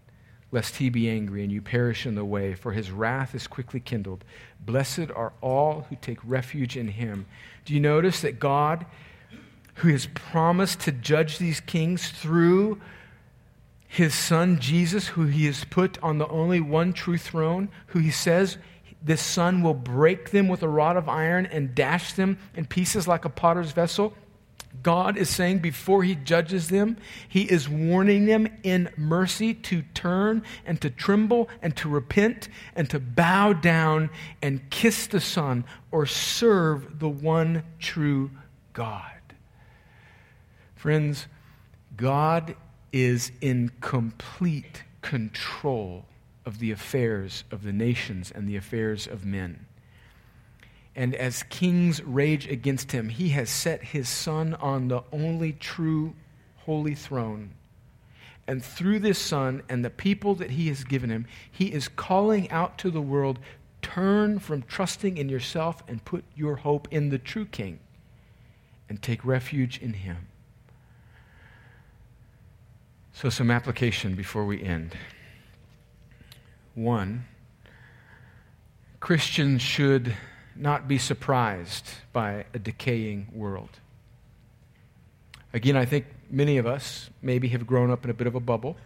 [0.53, 3.81] lest he be angry and you perish in the way, for his wrath is quickly
[3.81, 4.23] kindled.
[4.61, 7.27] Blessed are all who take refuge in him.
[7.65, 8.85] Do you notice that God,
[9.77, 12.81] who has promised to judge these kings through
[13.89, 18.11] his son Jesus, who he has put on the only one true throne, who he
[18.11, 18.59] says
[19.03, 23.09] this son will break them with a rod of iron and dash them in pieces
[23.09, 24.15] like a potter's vessel?
[24.83, 26.97] God is saying before he judges them,
[27.29, 32.89] he is warning them in mercy to turn and to tremble and to repent and
[32.91, 34.11] to bow down
[34.41, 38.31] and kiss the Son or serve the one true
[38.73, 39.05] God.
[40.75, 41.27] Friends,
[41.97, 42.57] God
[42.93, 46.07] is in complete control
[46.45, 49.67] of the affairs of the nations and the affairs of men.
[50.95, 56.15] And as kings rage against him, he has set his son on the only true
[56.59, 57.53] holy throne.
[58.47, 62.51] And through this son and the people that he has given him, he is calling
[62.51, 63.39] out to the world
[63.81, 67.79] turn from trusting in yourself and put your hope in the true king
[68.89, 70.29] and take refuge in him.
[73.13, 74.97] So, some application before we end.
[76.75, 77.25] One,
[79.01, 80.15] Christians should
[80.63, 83.81] not be surprised by a decaying world.
[85.53, 88.41] Again, I think many of us maybe have grown up in a bit of a
[88.41, 88.77] bubble.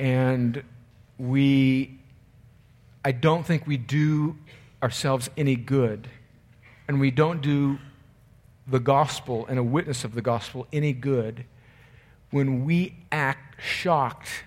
[0.00, 0.64] And
[1.18, 1.98] we,
[3.04, 4.36] I don't think we do
[4.82, 6.08] ourselves any good.
[6.88, 7.78] And we don't do
[8.66, 11.44] the gospel and a witness of the gospel any good
[12.30, 14.44] when we act shocked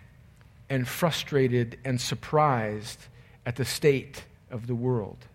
[0.71, 2.99] and frustrated and surprised
[3.45, 5.26] at the state of the world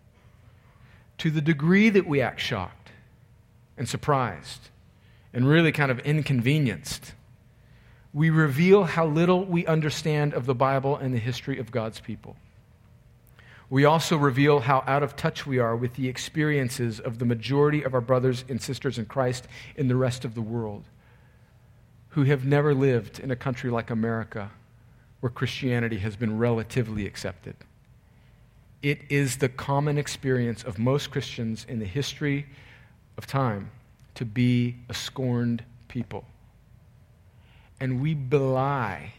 [1.22, 2.90] to the degree that we act shocked
[3.76, 4.70] and surprised
[5.32, 7.12] and really kind of inconvenienced,
[8.12, 12.34] we reveal how little we understand of the Bible and the history of God's people.
[13.70, 17.84] We also reveal how out of touch we are with the experiences of the majority
[17.84, 19.46] of our brothers and sisters in Christ
[19.76, 20.82] in the rest of the world
[22.08, 24.50] who have never lived in a country like America
[25.20, 27.54] where Christianity has been relatively accepted.
[28.82, 32.46] It is the common experience of most Christians in the history
[33.16, 33.70] of time
[34.16, 36.24] to be a scorned people.
[37.78, 39.14] And we belie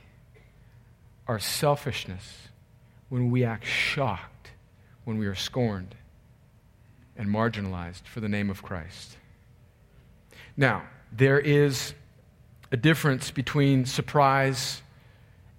[1.27, 2.49] our selfishness
[3.09, 4.51] when we act shocked
[5.05, 5.95] when we are scorned
[7.17, 9.17] and marginalized for the name of Christ.
[10.57, 11.93] Now, there is
[12.71, 14.81] a difference between surprise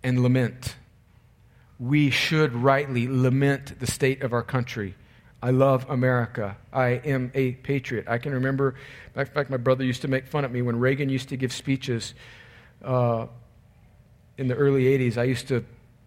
[0.02, 0.76] and lament
[1.78, 4.94] we should rightly lament the state of our country.
[5.42, 6.56] I love America.
[6.72, 8.06] I am a patriot.
[8.08, 8.76] I can remember,
[9.14, 11.52] in fact, my brother used to make fun of me when Reagan used to give
[11.52, 12.14] speeches
[12.82, 13.26] uh,
[14.38, 15.18] in the early 80s.
[15.18, 15.64] I used to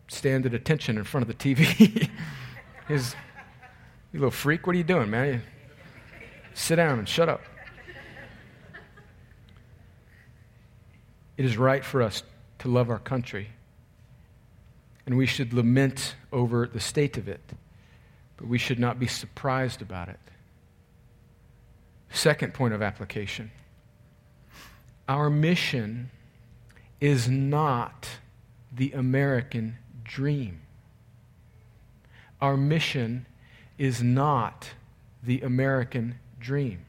[0.08, 2.10] stand at attention in front of the TV.
[2.88, 3.16] His,
[4.14, 5.34] you little freak, what are you doing, man?
[5.34, 5.42] You
[6.54, 7.42] sit down and shut up.
[11.36, 12.24] It is right for us
[12.60, 13.50] to love our country
[15.08, 17.54] and we should lament over the state of it,
[18.36, 20.20] but we should not be surprised about it.
[22.10, 23.50] Second point of application
[25.08, 26.12] our mission
[27.00, 28.10] is not
[28.74, 30.60] the American dream.
[32.42, 33.26] Our mission
[33.78, 34.72] is not
[35.24, 36.86] the American dream.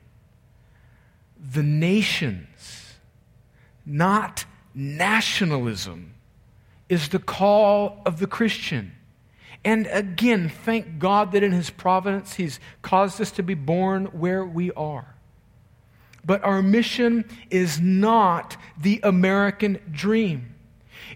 [1.53, 2.95] The nations,
[3.87, 4.45] not
[4.75, 6.15] nationalism
[6.89, 8.93] is the call of the Christian.
[9.65, 14.45] And again, thank God that in His providence He's caused us to be born where
[14.45, 15.15] we are.
[16.25, 20.55] but our mission is not the American dream.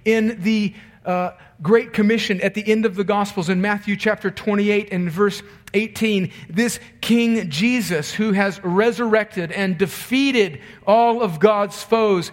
[0.07, 4.89] In the uh, Great Commission at the end of the Gospels in Matthew chapter 28
[4.91, 5.43] and verse
[5.75, 12.33] 18, this King Jesus, who has resurrected and defeated all of God's foes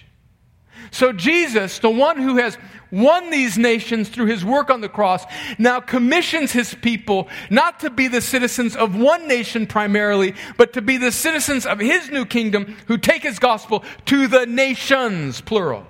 [0.91, 2.57] So Jesus, the one who has
[2.91, 5.23] won these nations through his work on the cross,
[5.57, 10.81] now commissions his people not to be the citizens of one nation primarily, but to
[10.81, 15.87] be the citizens of his new kingdom who take his gospel to the nations, plural.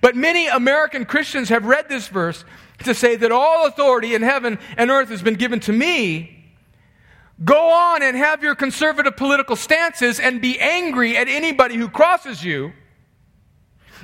[0.00, 2.42] But many American Christians have read this verse
[2.84, 6.30] to say that all authority in heaven and earth has been given to me.
[7.44, 12.42] Go on and have your conservative political stances and be angry at anybody who crosses
[12.42, 12.72] you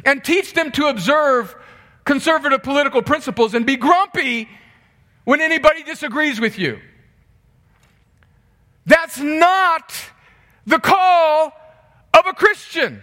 [0.04, 1.54] and teach them to observe
[2.04, 4.48] conservative political principles and be grumpy
[5.24, 6.78] when anybody disagrees with you.
[8.86, 9.92] That's not
[10.66, 11.52] the call
[12.12, 13.02] of a Christian.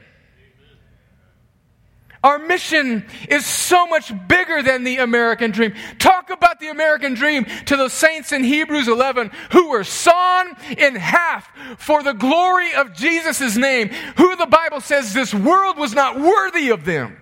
[2.23, 5.73] Our mission is so much bigger than the American dream.
[5.99, 10.95] Talk about the American dream to the saints in Hebrews 11 who were sawn in
[10.95, 11.47] half
[11.77, 16.69] for the glory of Jesus' name, who the Bible says this world was not worthy
[16.69, 17.17] of them.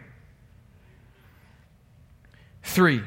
[2.63, 3.03] Three,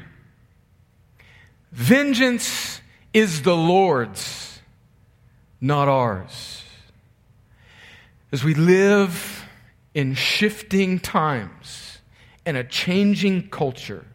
[1.71, 2.81] vengeance
[3.13, 4.61] is the Lord's,
[5.59, 6.63] not ours.
[8.31, 9.38] As we live
[9.93, 11.99] in shifting times
[12.45, 14.05] and a changing culture,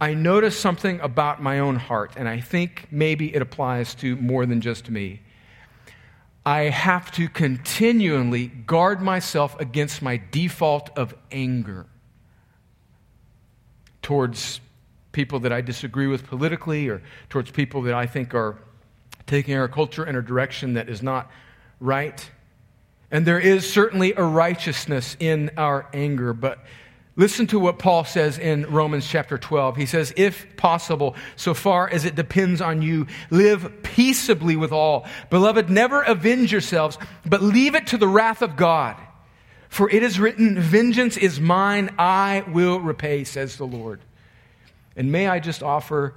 [0.00, 4.46] I notice something about my own heart, and I think maybe it applies to more
[4.46, 5.20] than just me.
[6.46, 11.86] I have to continually guard myself against my default of anger
[14.02, 14.60] towards
[15.12, 18.56] people that I disagree with politically or towards people that I think are
[19.26, 21.30] taking our culture in a direction that is not
[21.80, 22.30] right.
[23.10, 26.58] And there is certainly a righteousness in our anger, but
[27.16, 29.76] listen to what Paul says in Romans chapter 12.
[29.76, 35.06] He says, If possible, so far as it depends on you, live peaceably with all.
[35.30, 38.96] Beloved, never avenge yourselves, but leave it to the wrath of God.
[39.68, 44.00] For it is written, Vengeance is mine, I will repay, says the Lord.
[44.96, 46.14] And may I just offer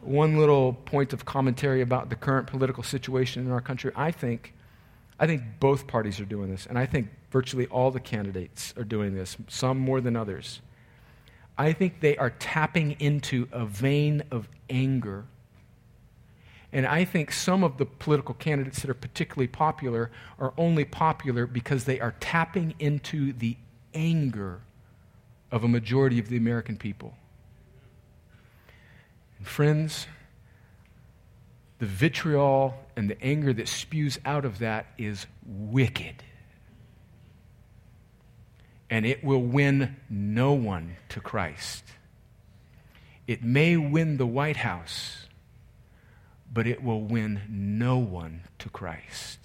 [0.00, 3.92] one little point of commentary about the current political situation in our country?
[3.96, 4.54] I think,
[5.20, 8.84] I think both parties are doing this, and I think virtually all the candidates are
[8.84, 10.62] doing this, some more than others.
[11.58, 15.26] I think they are tapping into a vein of anger.
[16.72, 21.46] And I think some of the political candidates that are particularly popular are only popular
[21.46, 23.58] because they are tapping into the
[23.92, 24.62] anger
[25.52, 27.14] of a majority of the American people.
[29.36, 30.06] And friends,
[31.78, 36.22] the vitriol and the anger that spews out of that is wicked.
[38.90, 41.82] And it will win no one to Christ.
[43.26, 45.28] It may win the White House,
[46.52, 49.38] but it will win no one to Christ.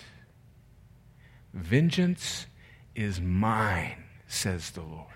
[1.54, 2.48] Vengeance
[2.94, 5.08] is mine, says the Lord,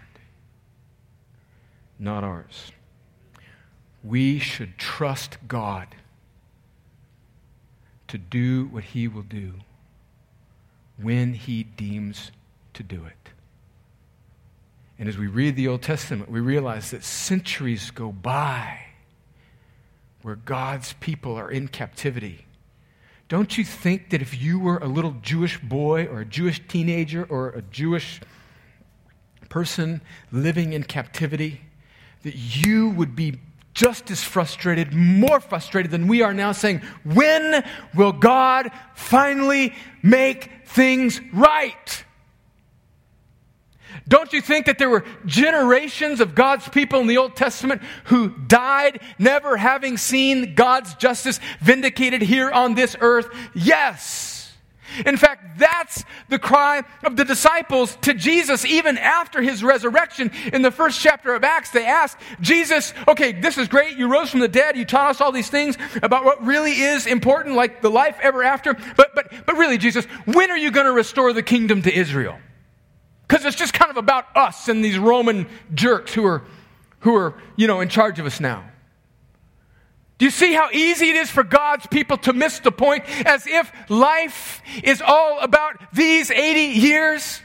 [1.99, 2.71] not ours
[4.03, 5.87] we should trust God
[8.09, 9.53] to do what He will do
[10.97, 12.31] when He deems
[12.73, 13.31] to do it.
[14.99, 18.81] And as we read the Old Testament, we realize that centuries go by
[20.21, 22.45] where God's people are in captivity.
[23.29, 27.23] Don't you think that if you were a little Jewish boy or a Jewish teenager
[27.23, 28.19] or a Jewish
[29.47, 30.01] person
[30.31, 31.61] living in captivity,
[32.23, 33.39] that you would be
[33.73, 37.63] just as frustrated, more frustrated than we are now, saying, When
[37.95, 42.03] will God finally make things right?
[44.07, 48.29] Don't you think that there were generations of God's people in the Old Testament who
[48.29, 53.29] died never having seen God's justice vindicated here on this earth?
[53.53, 54.38] Yes.
[55.05, 60.31] In fact, that's the cry of the disciples to Jesus even after his resurrection.
[60.53, 63.97] In the first chapter of Acts, they ask Jesus, okay, this is great.
[63.97, 64.77] You rose from the dead.
[64.77, 68.43] You taught us all these things about what really is important, like the life ever
[68.43, 68.73] after.
[68.73, 72.37] But, but, but really, Jesus, when are you going to restore the kingdom to Israel?
[73.27, 76.43] Because it's just kind of about us and these Roman jerks who are,
[77.01, 78.63] who are, you know, in charge of us now.
[80.19, 83.47] Do you see how easy it is for God's people to miss the point as
[83.47, 87.41] if life is all about these 80 years?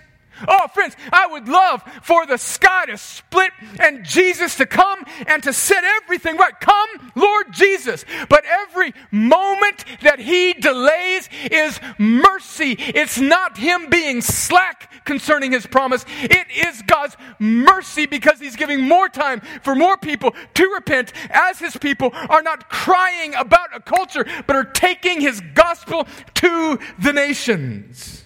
[0.47, 5.43] Oh, friends, I would love for the sky to split and Jesus to come and
[5.43, 6.59] to set everything right.
[6.61, 8.05] Come, Lord Jesus.
[8.29, 12.73] But every moment that He delays is mercy.
[12.79, 16.05] It's not Him being slack concerning His promise.
[16.23, 21.59] It is God's mercy because He's giving more time for more people to repent as
[21.59, 27.13] His people are not crying about a culture, but are taking His gospel to the
[27.13, 28.24] nations.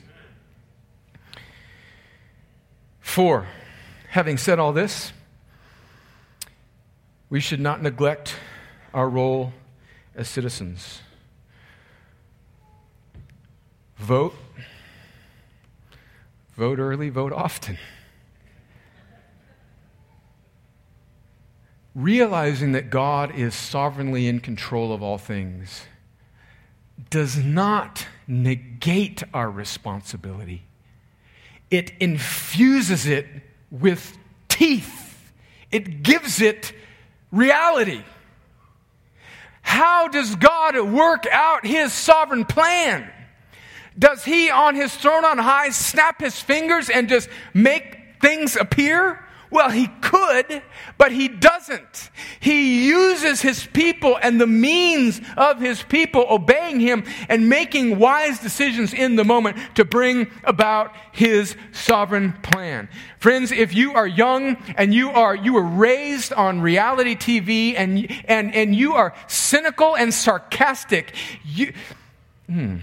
[3.19, 3.49] Four,
[4.11, 5.12] having said all this,
[7.29, 8.37] we should not neglect
[8.95, 9.53] our role
[10.14, 11.01] as citizens.
[13.97, 14.37] Vote.
[16.55, 17.77] Vote early, vote often.
[21.97, 25.87] Realizing that God is sovereignly in control of all things
[27.11, 30.68] does not negate our responsibility
[31.71, 33.27] it infuses it
[33.71, 34.16] with
[34.49, 35.33] teeth,
[35.71, 36.73] it gives it
[37.31, 38.03] reality.
[39.62, 43.11] How does God work out his sovereign plan?
[43.99, 49.23] Does he on his throne on high snap his fingers and just make things appear?
[49.51, 50.62] Well, he could,
[50.99, 52.11] but he doesn't.
[52.38, 58.38] He uses his people and the means of his people obeying him and making wise
[58.40, 62.90] decisions in the moment to bring about his sovereign plan.
[63.18, 68.07] Friends, if you are young and you are, you were raised on reality TV and,
[68.26, 71.72] and, and you are cynical and sarcastic, you,
[72.46, 72.76] hmm,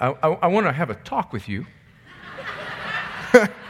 [0.00, 1.66] I, I, I want to have a talk with you.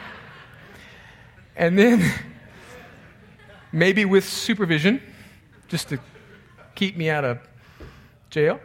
[1.59, 2.09] And then,
[3.73, 5.01] maybe with supervision,
[5.67, 5.99] just to
[6.73, 7.39] keep me out of
[8.29, 8.61] jail.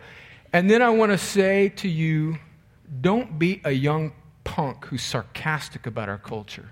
[0.52, 2.38] And then I want to say to you
[3.00, 4.12] don't be a young
[4.44, 6.68] punk who's sarcastic about our culture.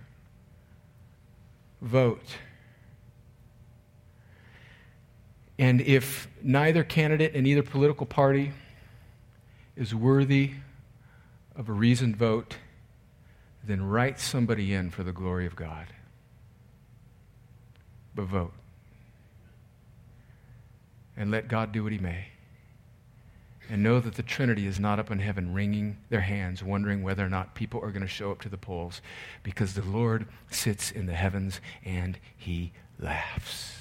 [1.81, 2.37] Vote.
[5.59, 8.53] And if neither candidate in either political party
[9.75, 10.53] is worthy
[11.57, 12.59] of a reasoned vote,
[13.65, 15.89] then write somebody in for the glory of God
[18.15, 18.53] but vote.
[21.17, 22.27] And let God do what He may.
[23.69, 27.25] And know that the Trinity is not up in heaven wringing their hands, wondering whether
[27.25, 29.01] or not people are going to show up to the polls,
[29.43, 33.77] because the Lord sits in the heavens and He laughs.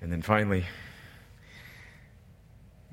[0.00, 0.64] And then finally,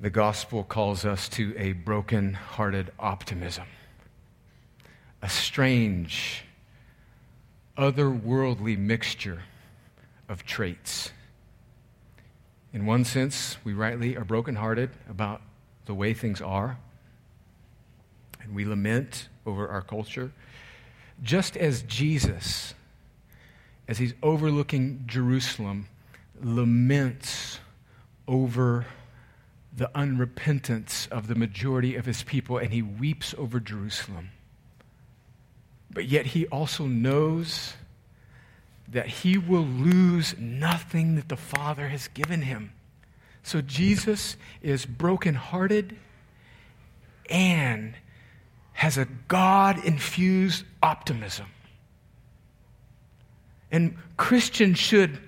[0.00, 3.66] the gospel calls us to a broken hearted optimism,
[5.22, 6.45] a strange
[7.76, 9.42] otherworldly mixture
[10.28, 11.12] of traits.
[12.72, 15.40] In one sense, we rightly are brokenhearted about
[15.86, 16.78] the way things are,
[18.42, 20.32] and we lament over our culture,
[21.22, 22.74] just as Jesus,
[23.88, 25.88] as he's overlooking Jerusalem,
[26.42, 27.60] laments
[28.28, 28.86] over
[29.74, 34.30] the unrepentance of the majority of his people, and he weeps over Jerusalem.
[35.96, 37.72] But yet he also knows
[38.88, 42.74] that he will lose nothing that the Father has given him.
[43.42, 45.96] So Jesus is brokenhearted
[47.30, 47.94] and
[48.74, 51.46] has a God infused optimism.
[53.72, 55.18] And Christians should,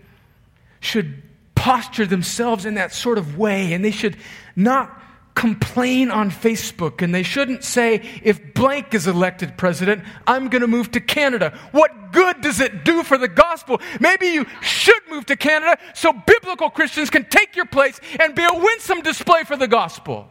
[0.80, 1.22] should
[1.54, 4.18] posture themselves in that sort of way, and they should
[4.54, 5.02] not
[5.38, 10.66] complain on Facebook and they shouldn't say, if blank is elected president, I'm going to
[10.66, 11.56] move to Canada.
[11.70, 13.80] What good does it do for the gospel?
[14.00, 18.42] Maybe you should move to Canada so biblical Christians can take your place and be
[18.42, 20.28] a winsome display for the gospel.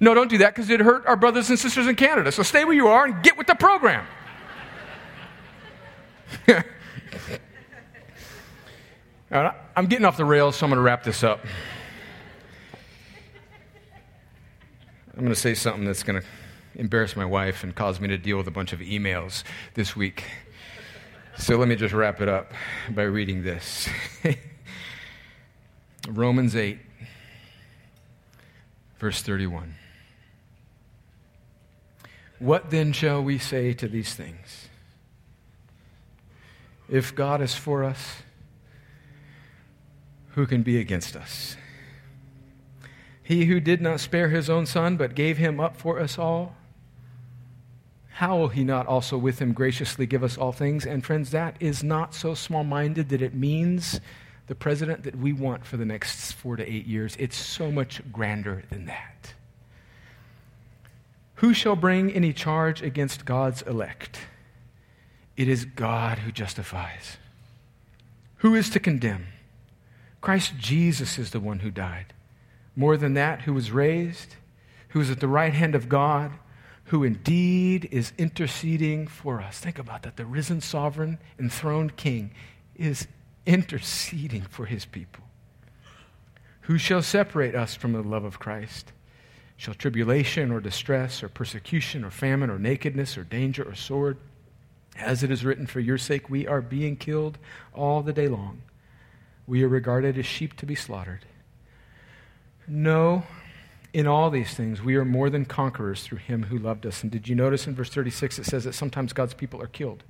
[0.00, 2.32] No, don't do that because it hurt our brothers and sisters in Canada.
[2.32, 4.04] So stay where you are and get with the program.
[9.30, 11.46] I'm getting off the rails, so I'm going to wrap this up.
[15.14, 16.26] I'm going to say something that's going to
[16.74, 19.42] embarrass my wife and cause me to deal with a bunch of emails
[19.74, 20.24] this week.
[21.36, 22.52] So let me just wrap it up
[22.90, 23.88] by reading this
[26.08, 26.78] Romans 8,
[28.98, 29.74] verse 31.
[32.38, 34.68] What then shall we say to these things?
[36.88, 38.22] If God is for us,
[40.30, 41.56] who can be against us?
[43.30, 46.56] He who did not spare his own son, but gave him up for us all,
[48.14, 50.84] how will he not also with him graciously give us all things?
[50.84, 54.00] And friends, that is not so small minded that it means
[54.48, 57.14] the president that we want for the next four to eight years.
[57.20, 59.34] It's so much grander than that.
[61.36, 64.22] Who shall bring any charge against God's elect?
[65.36, 67.16] It is God who justifies.
[68.38, 69.28] Who is to condemn?
[70.20, 72.12] Christ Jesus is the one who died.
[72.76, 74.36] More than that, who was raised,
[74.88, 76.32] who is at the right hand of God,
[76.84, 79.58] who indeed is interceding for us.
[79.58, 80.16] Think about that.
[80.16, 82.32] The risen sovereign, enthroned king
[82.74, 83.06] is
[83.46, 85.24] interceding for his people.
[86.62, 88.92] Who shall separate us from the love of Christ?
[89.56, 94.16] Shall tribulation or distress or persecution or famine or nakedness or danger or sword?
[94.96, 97.38] As it is written, For your sake we are being killed
[97.74, 98.62] all the day long.
[99.46, 101.24] We are regarded as sheep to be slaughtered.
[102.72, 103.24] No,
[103.92, 107.02] in all these things, we are more than conquerors through him who loved us.
[107.02, 110.04] And did you notice in verse 36 it says that sometimes God's people are killed,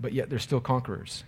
[0.00, 1.22] but yet they're still conquerors?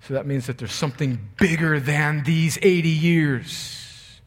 [0.00, 4.20] So that means that there's something bigger than these 80 years.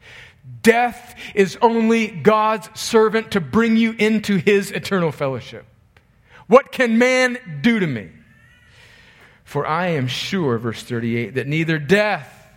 [0.61, 5.65] Death is only God's servant to bring you into his eternal fellowship.
[6.45, 8.09] What can man do to me?
[9.43, 12.47] For I am sure, verse 38, that neither death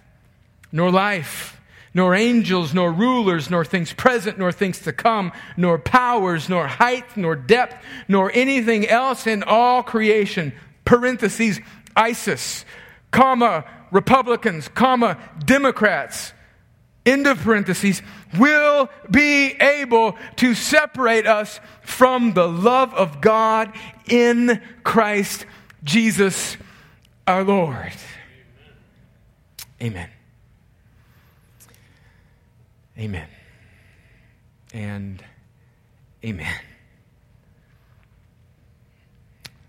[0.71, 1.58] nor life,
[1.99, 7.17] nor angels, nor rulers, nor things present, nor things to come, nor powers, nor height,
[7.17, 7.75] nor depth,
[8.07, 10.53] nor anything else in all creation,
[10.85, 11.61] parentheses,
[11.97, 12.65] ISIS,
[13.11, 16.33] comma, Republicans, comma, Democrats,
[17.05, 18.01] end of parentheses,
[18.39, 23.73] will be able to separate us from the love of God
[24.07, 25.47] in Christ
[25.83, 26.57] Jesus
[27.27, 27.93] our Lord.
[29.83, 30.11] Amen.
[32.99, 33.29] Amen.
[34.75, 35.23] And
[36.25, 36.55] amen.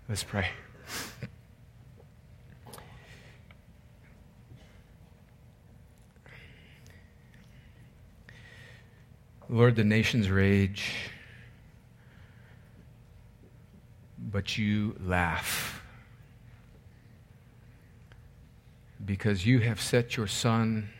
[0.08, 0.48] Let's pray.
[9.48, 10.92] Lord, the nations rage,
[14.18, 15.82] but you laugh.
[19.04, 20.90] Because you have set your Son,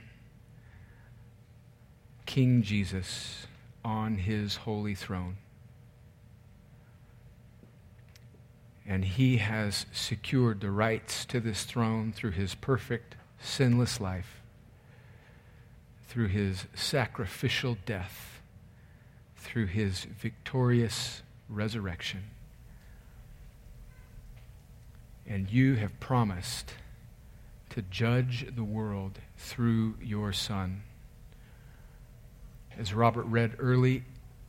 [2.30, 3.48] King Jesus,
[3.84, 5.36] on his holy throne.
[8.86, 14.42] And he has secured the rights to this throne through his perfect, sinless life,
[16.06, 18.40] through his sacrificial death
[19.34, 22.22] through his victorious resurrection.
[25.26, 26.74] And you have promised
[27.70, 30.84] to judge the world through your Son.
[32.78, 34.04] As Robert read early,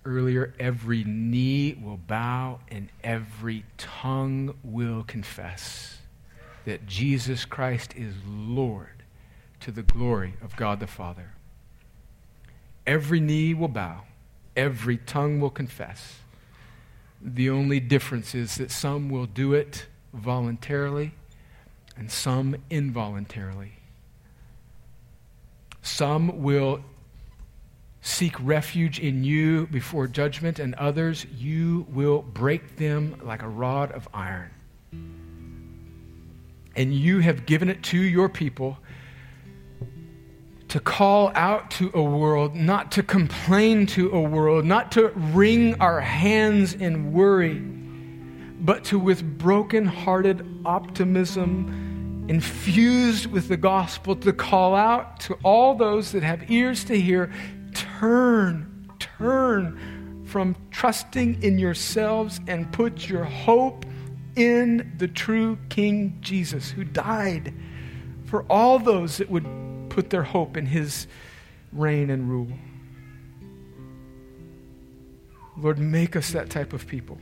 [0.05, 5.97] earlier, every knee will bow and every tongue will confess
[6.65, 9.03] that Jesus Christ is Lord
[9.59, 11.33] to the glory of God the Father.
[12.85, 14.03] Every knee will bow
[14.55, 16.19] every tongue will confess.
[17.21, 21.13] The only difference is that some will do it voluntarily
[21.95, 23.73] and some involuntarily.
[25.81, 26.81] Some will
[28.01, 33.91] seek refuge in you before judgment, and others you will break them like a rod
[33.91, 34.49] of iron.
[36.75, 38.77] And you have given it to your people
[40.69, 45.75] to call out to a world, not to complain to a world, not to wring
[45.81, 47.59] our hands in worry,
[48.61, 56.13] but to, with broken-hearted optimism, infused with the gospel, to call out to all those
[56.13, 57.29] that have ears to hear
[57.73, 63.85] turn, turn from trusting in yourselves and put your hope
[64.35, 67.53] in the true King Jesus who died
[68.25, 69.45] for all those that would
[69.89, 71.07] put their hope in his
[71.73, 72.47] reign and rule.
[75.57, 77.17] Lord, make us that type of people.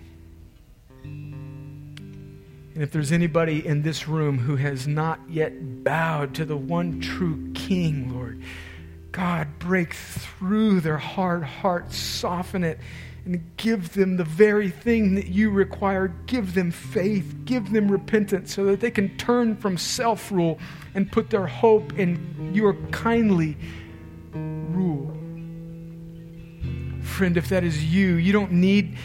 [1.03, 7.01] And if there's anybody in this room who has not yet bowed to the one
[7.01, 8.41] true King, Lord,
[9.11, 12.79] God, break through their hard hearts, soften it,
[13.25, 16.09] and give them the very thing that you require.
[16.25, 20.59] Give them faith, give them repentance so that they can turn from self rule
[20.93, 23.57] and put their hope in your kindly
[24.33, 25.15] rule.
[27.01, 28.97] Friend, if that is you, you don't need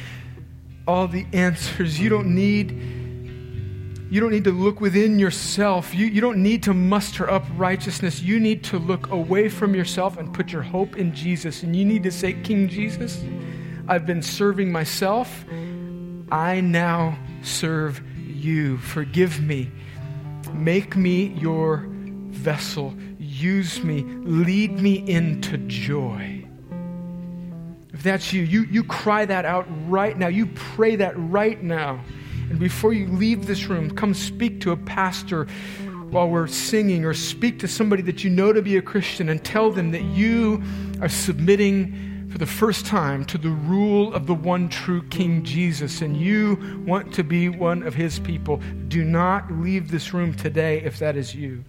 [0.86, 1.98] all the answers.
[1.98, 3.03] You don't need
[4.10, 5.94] you don't need to look within yourself.
[5.94, 8.22] You, you don't need to muster up righteousness.
[8.22, 11.62] You need to look away from yourself and put your hope in Jesus.
[11.62, 13.24] And you need to say, King Jesus,
[13.88, 15.44] I've been serving myself
[16.30, 18.78] I now serve you.
[18.78, 19.70] Forgive me.
[20.52, 22.94] Make me your vessel.
[23.18, 24.02] Use me.
[24.02, 26.44] Lead me into joy.
[27.92, 30.26] If that's you, you, you cry that out right now.
[30.26, 32.00] You pray that right now.
[32.50, 35.46] And before you leave this room, come speak to a pastor
[36.10, 39.44] while we're singing, or speak to somebody that you know to be a Christian and
[39.44, 40.62] tell them that you
[41.00, 46.02] are submitting for the first time to the rule of the one true King Jesus,
[46.02, 48.58] and you want to be one of his people.
[48.88, 51.64] Do not leave this room today if that is you.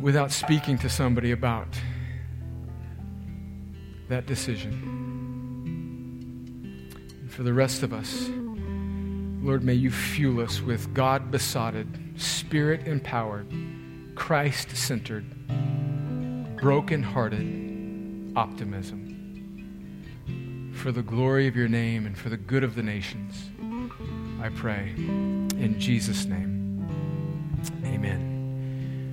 [0.00, 1.68] Without speaking to somebody about
[4.08, 5.03] that decision
[7.34, 8.30] for the rest of us,
[9.42, 13.52] Lord, may you fuel us with God besotted, spirit empowered,
[14.14, 15.24] Christ centered,
[16.56, 19.10] broken hearted optimism.
[20.74, 23.50] For the glory of your name and for the good of the nations,
[24.40, 24.92] I pray.
[24.96, 26.86] In Jesus' name,
[27.84, 28.33] amen.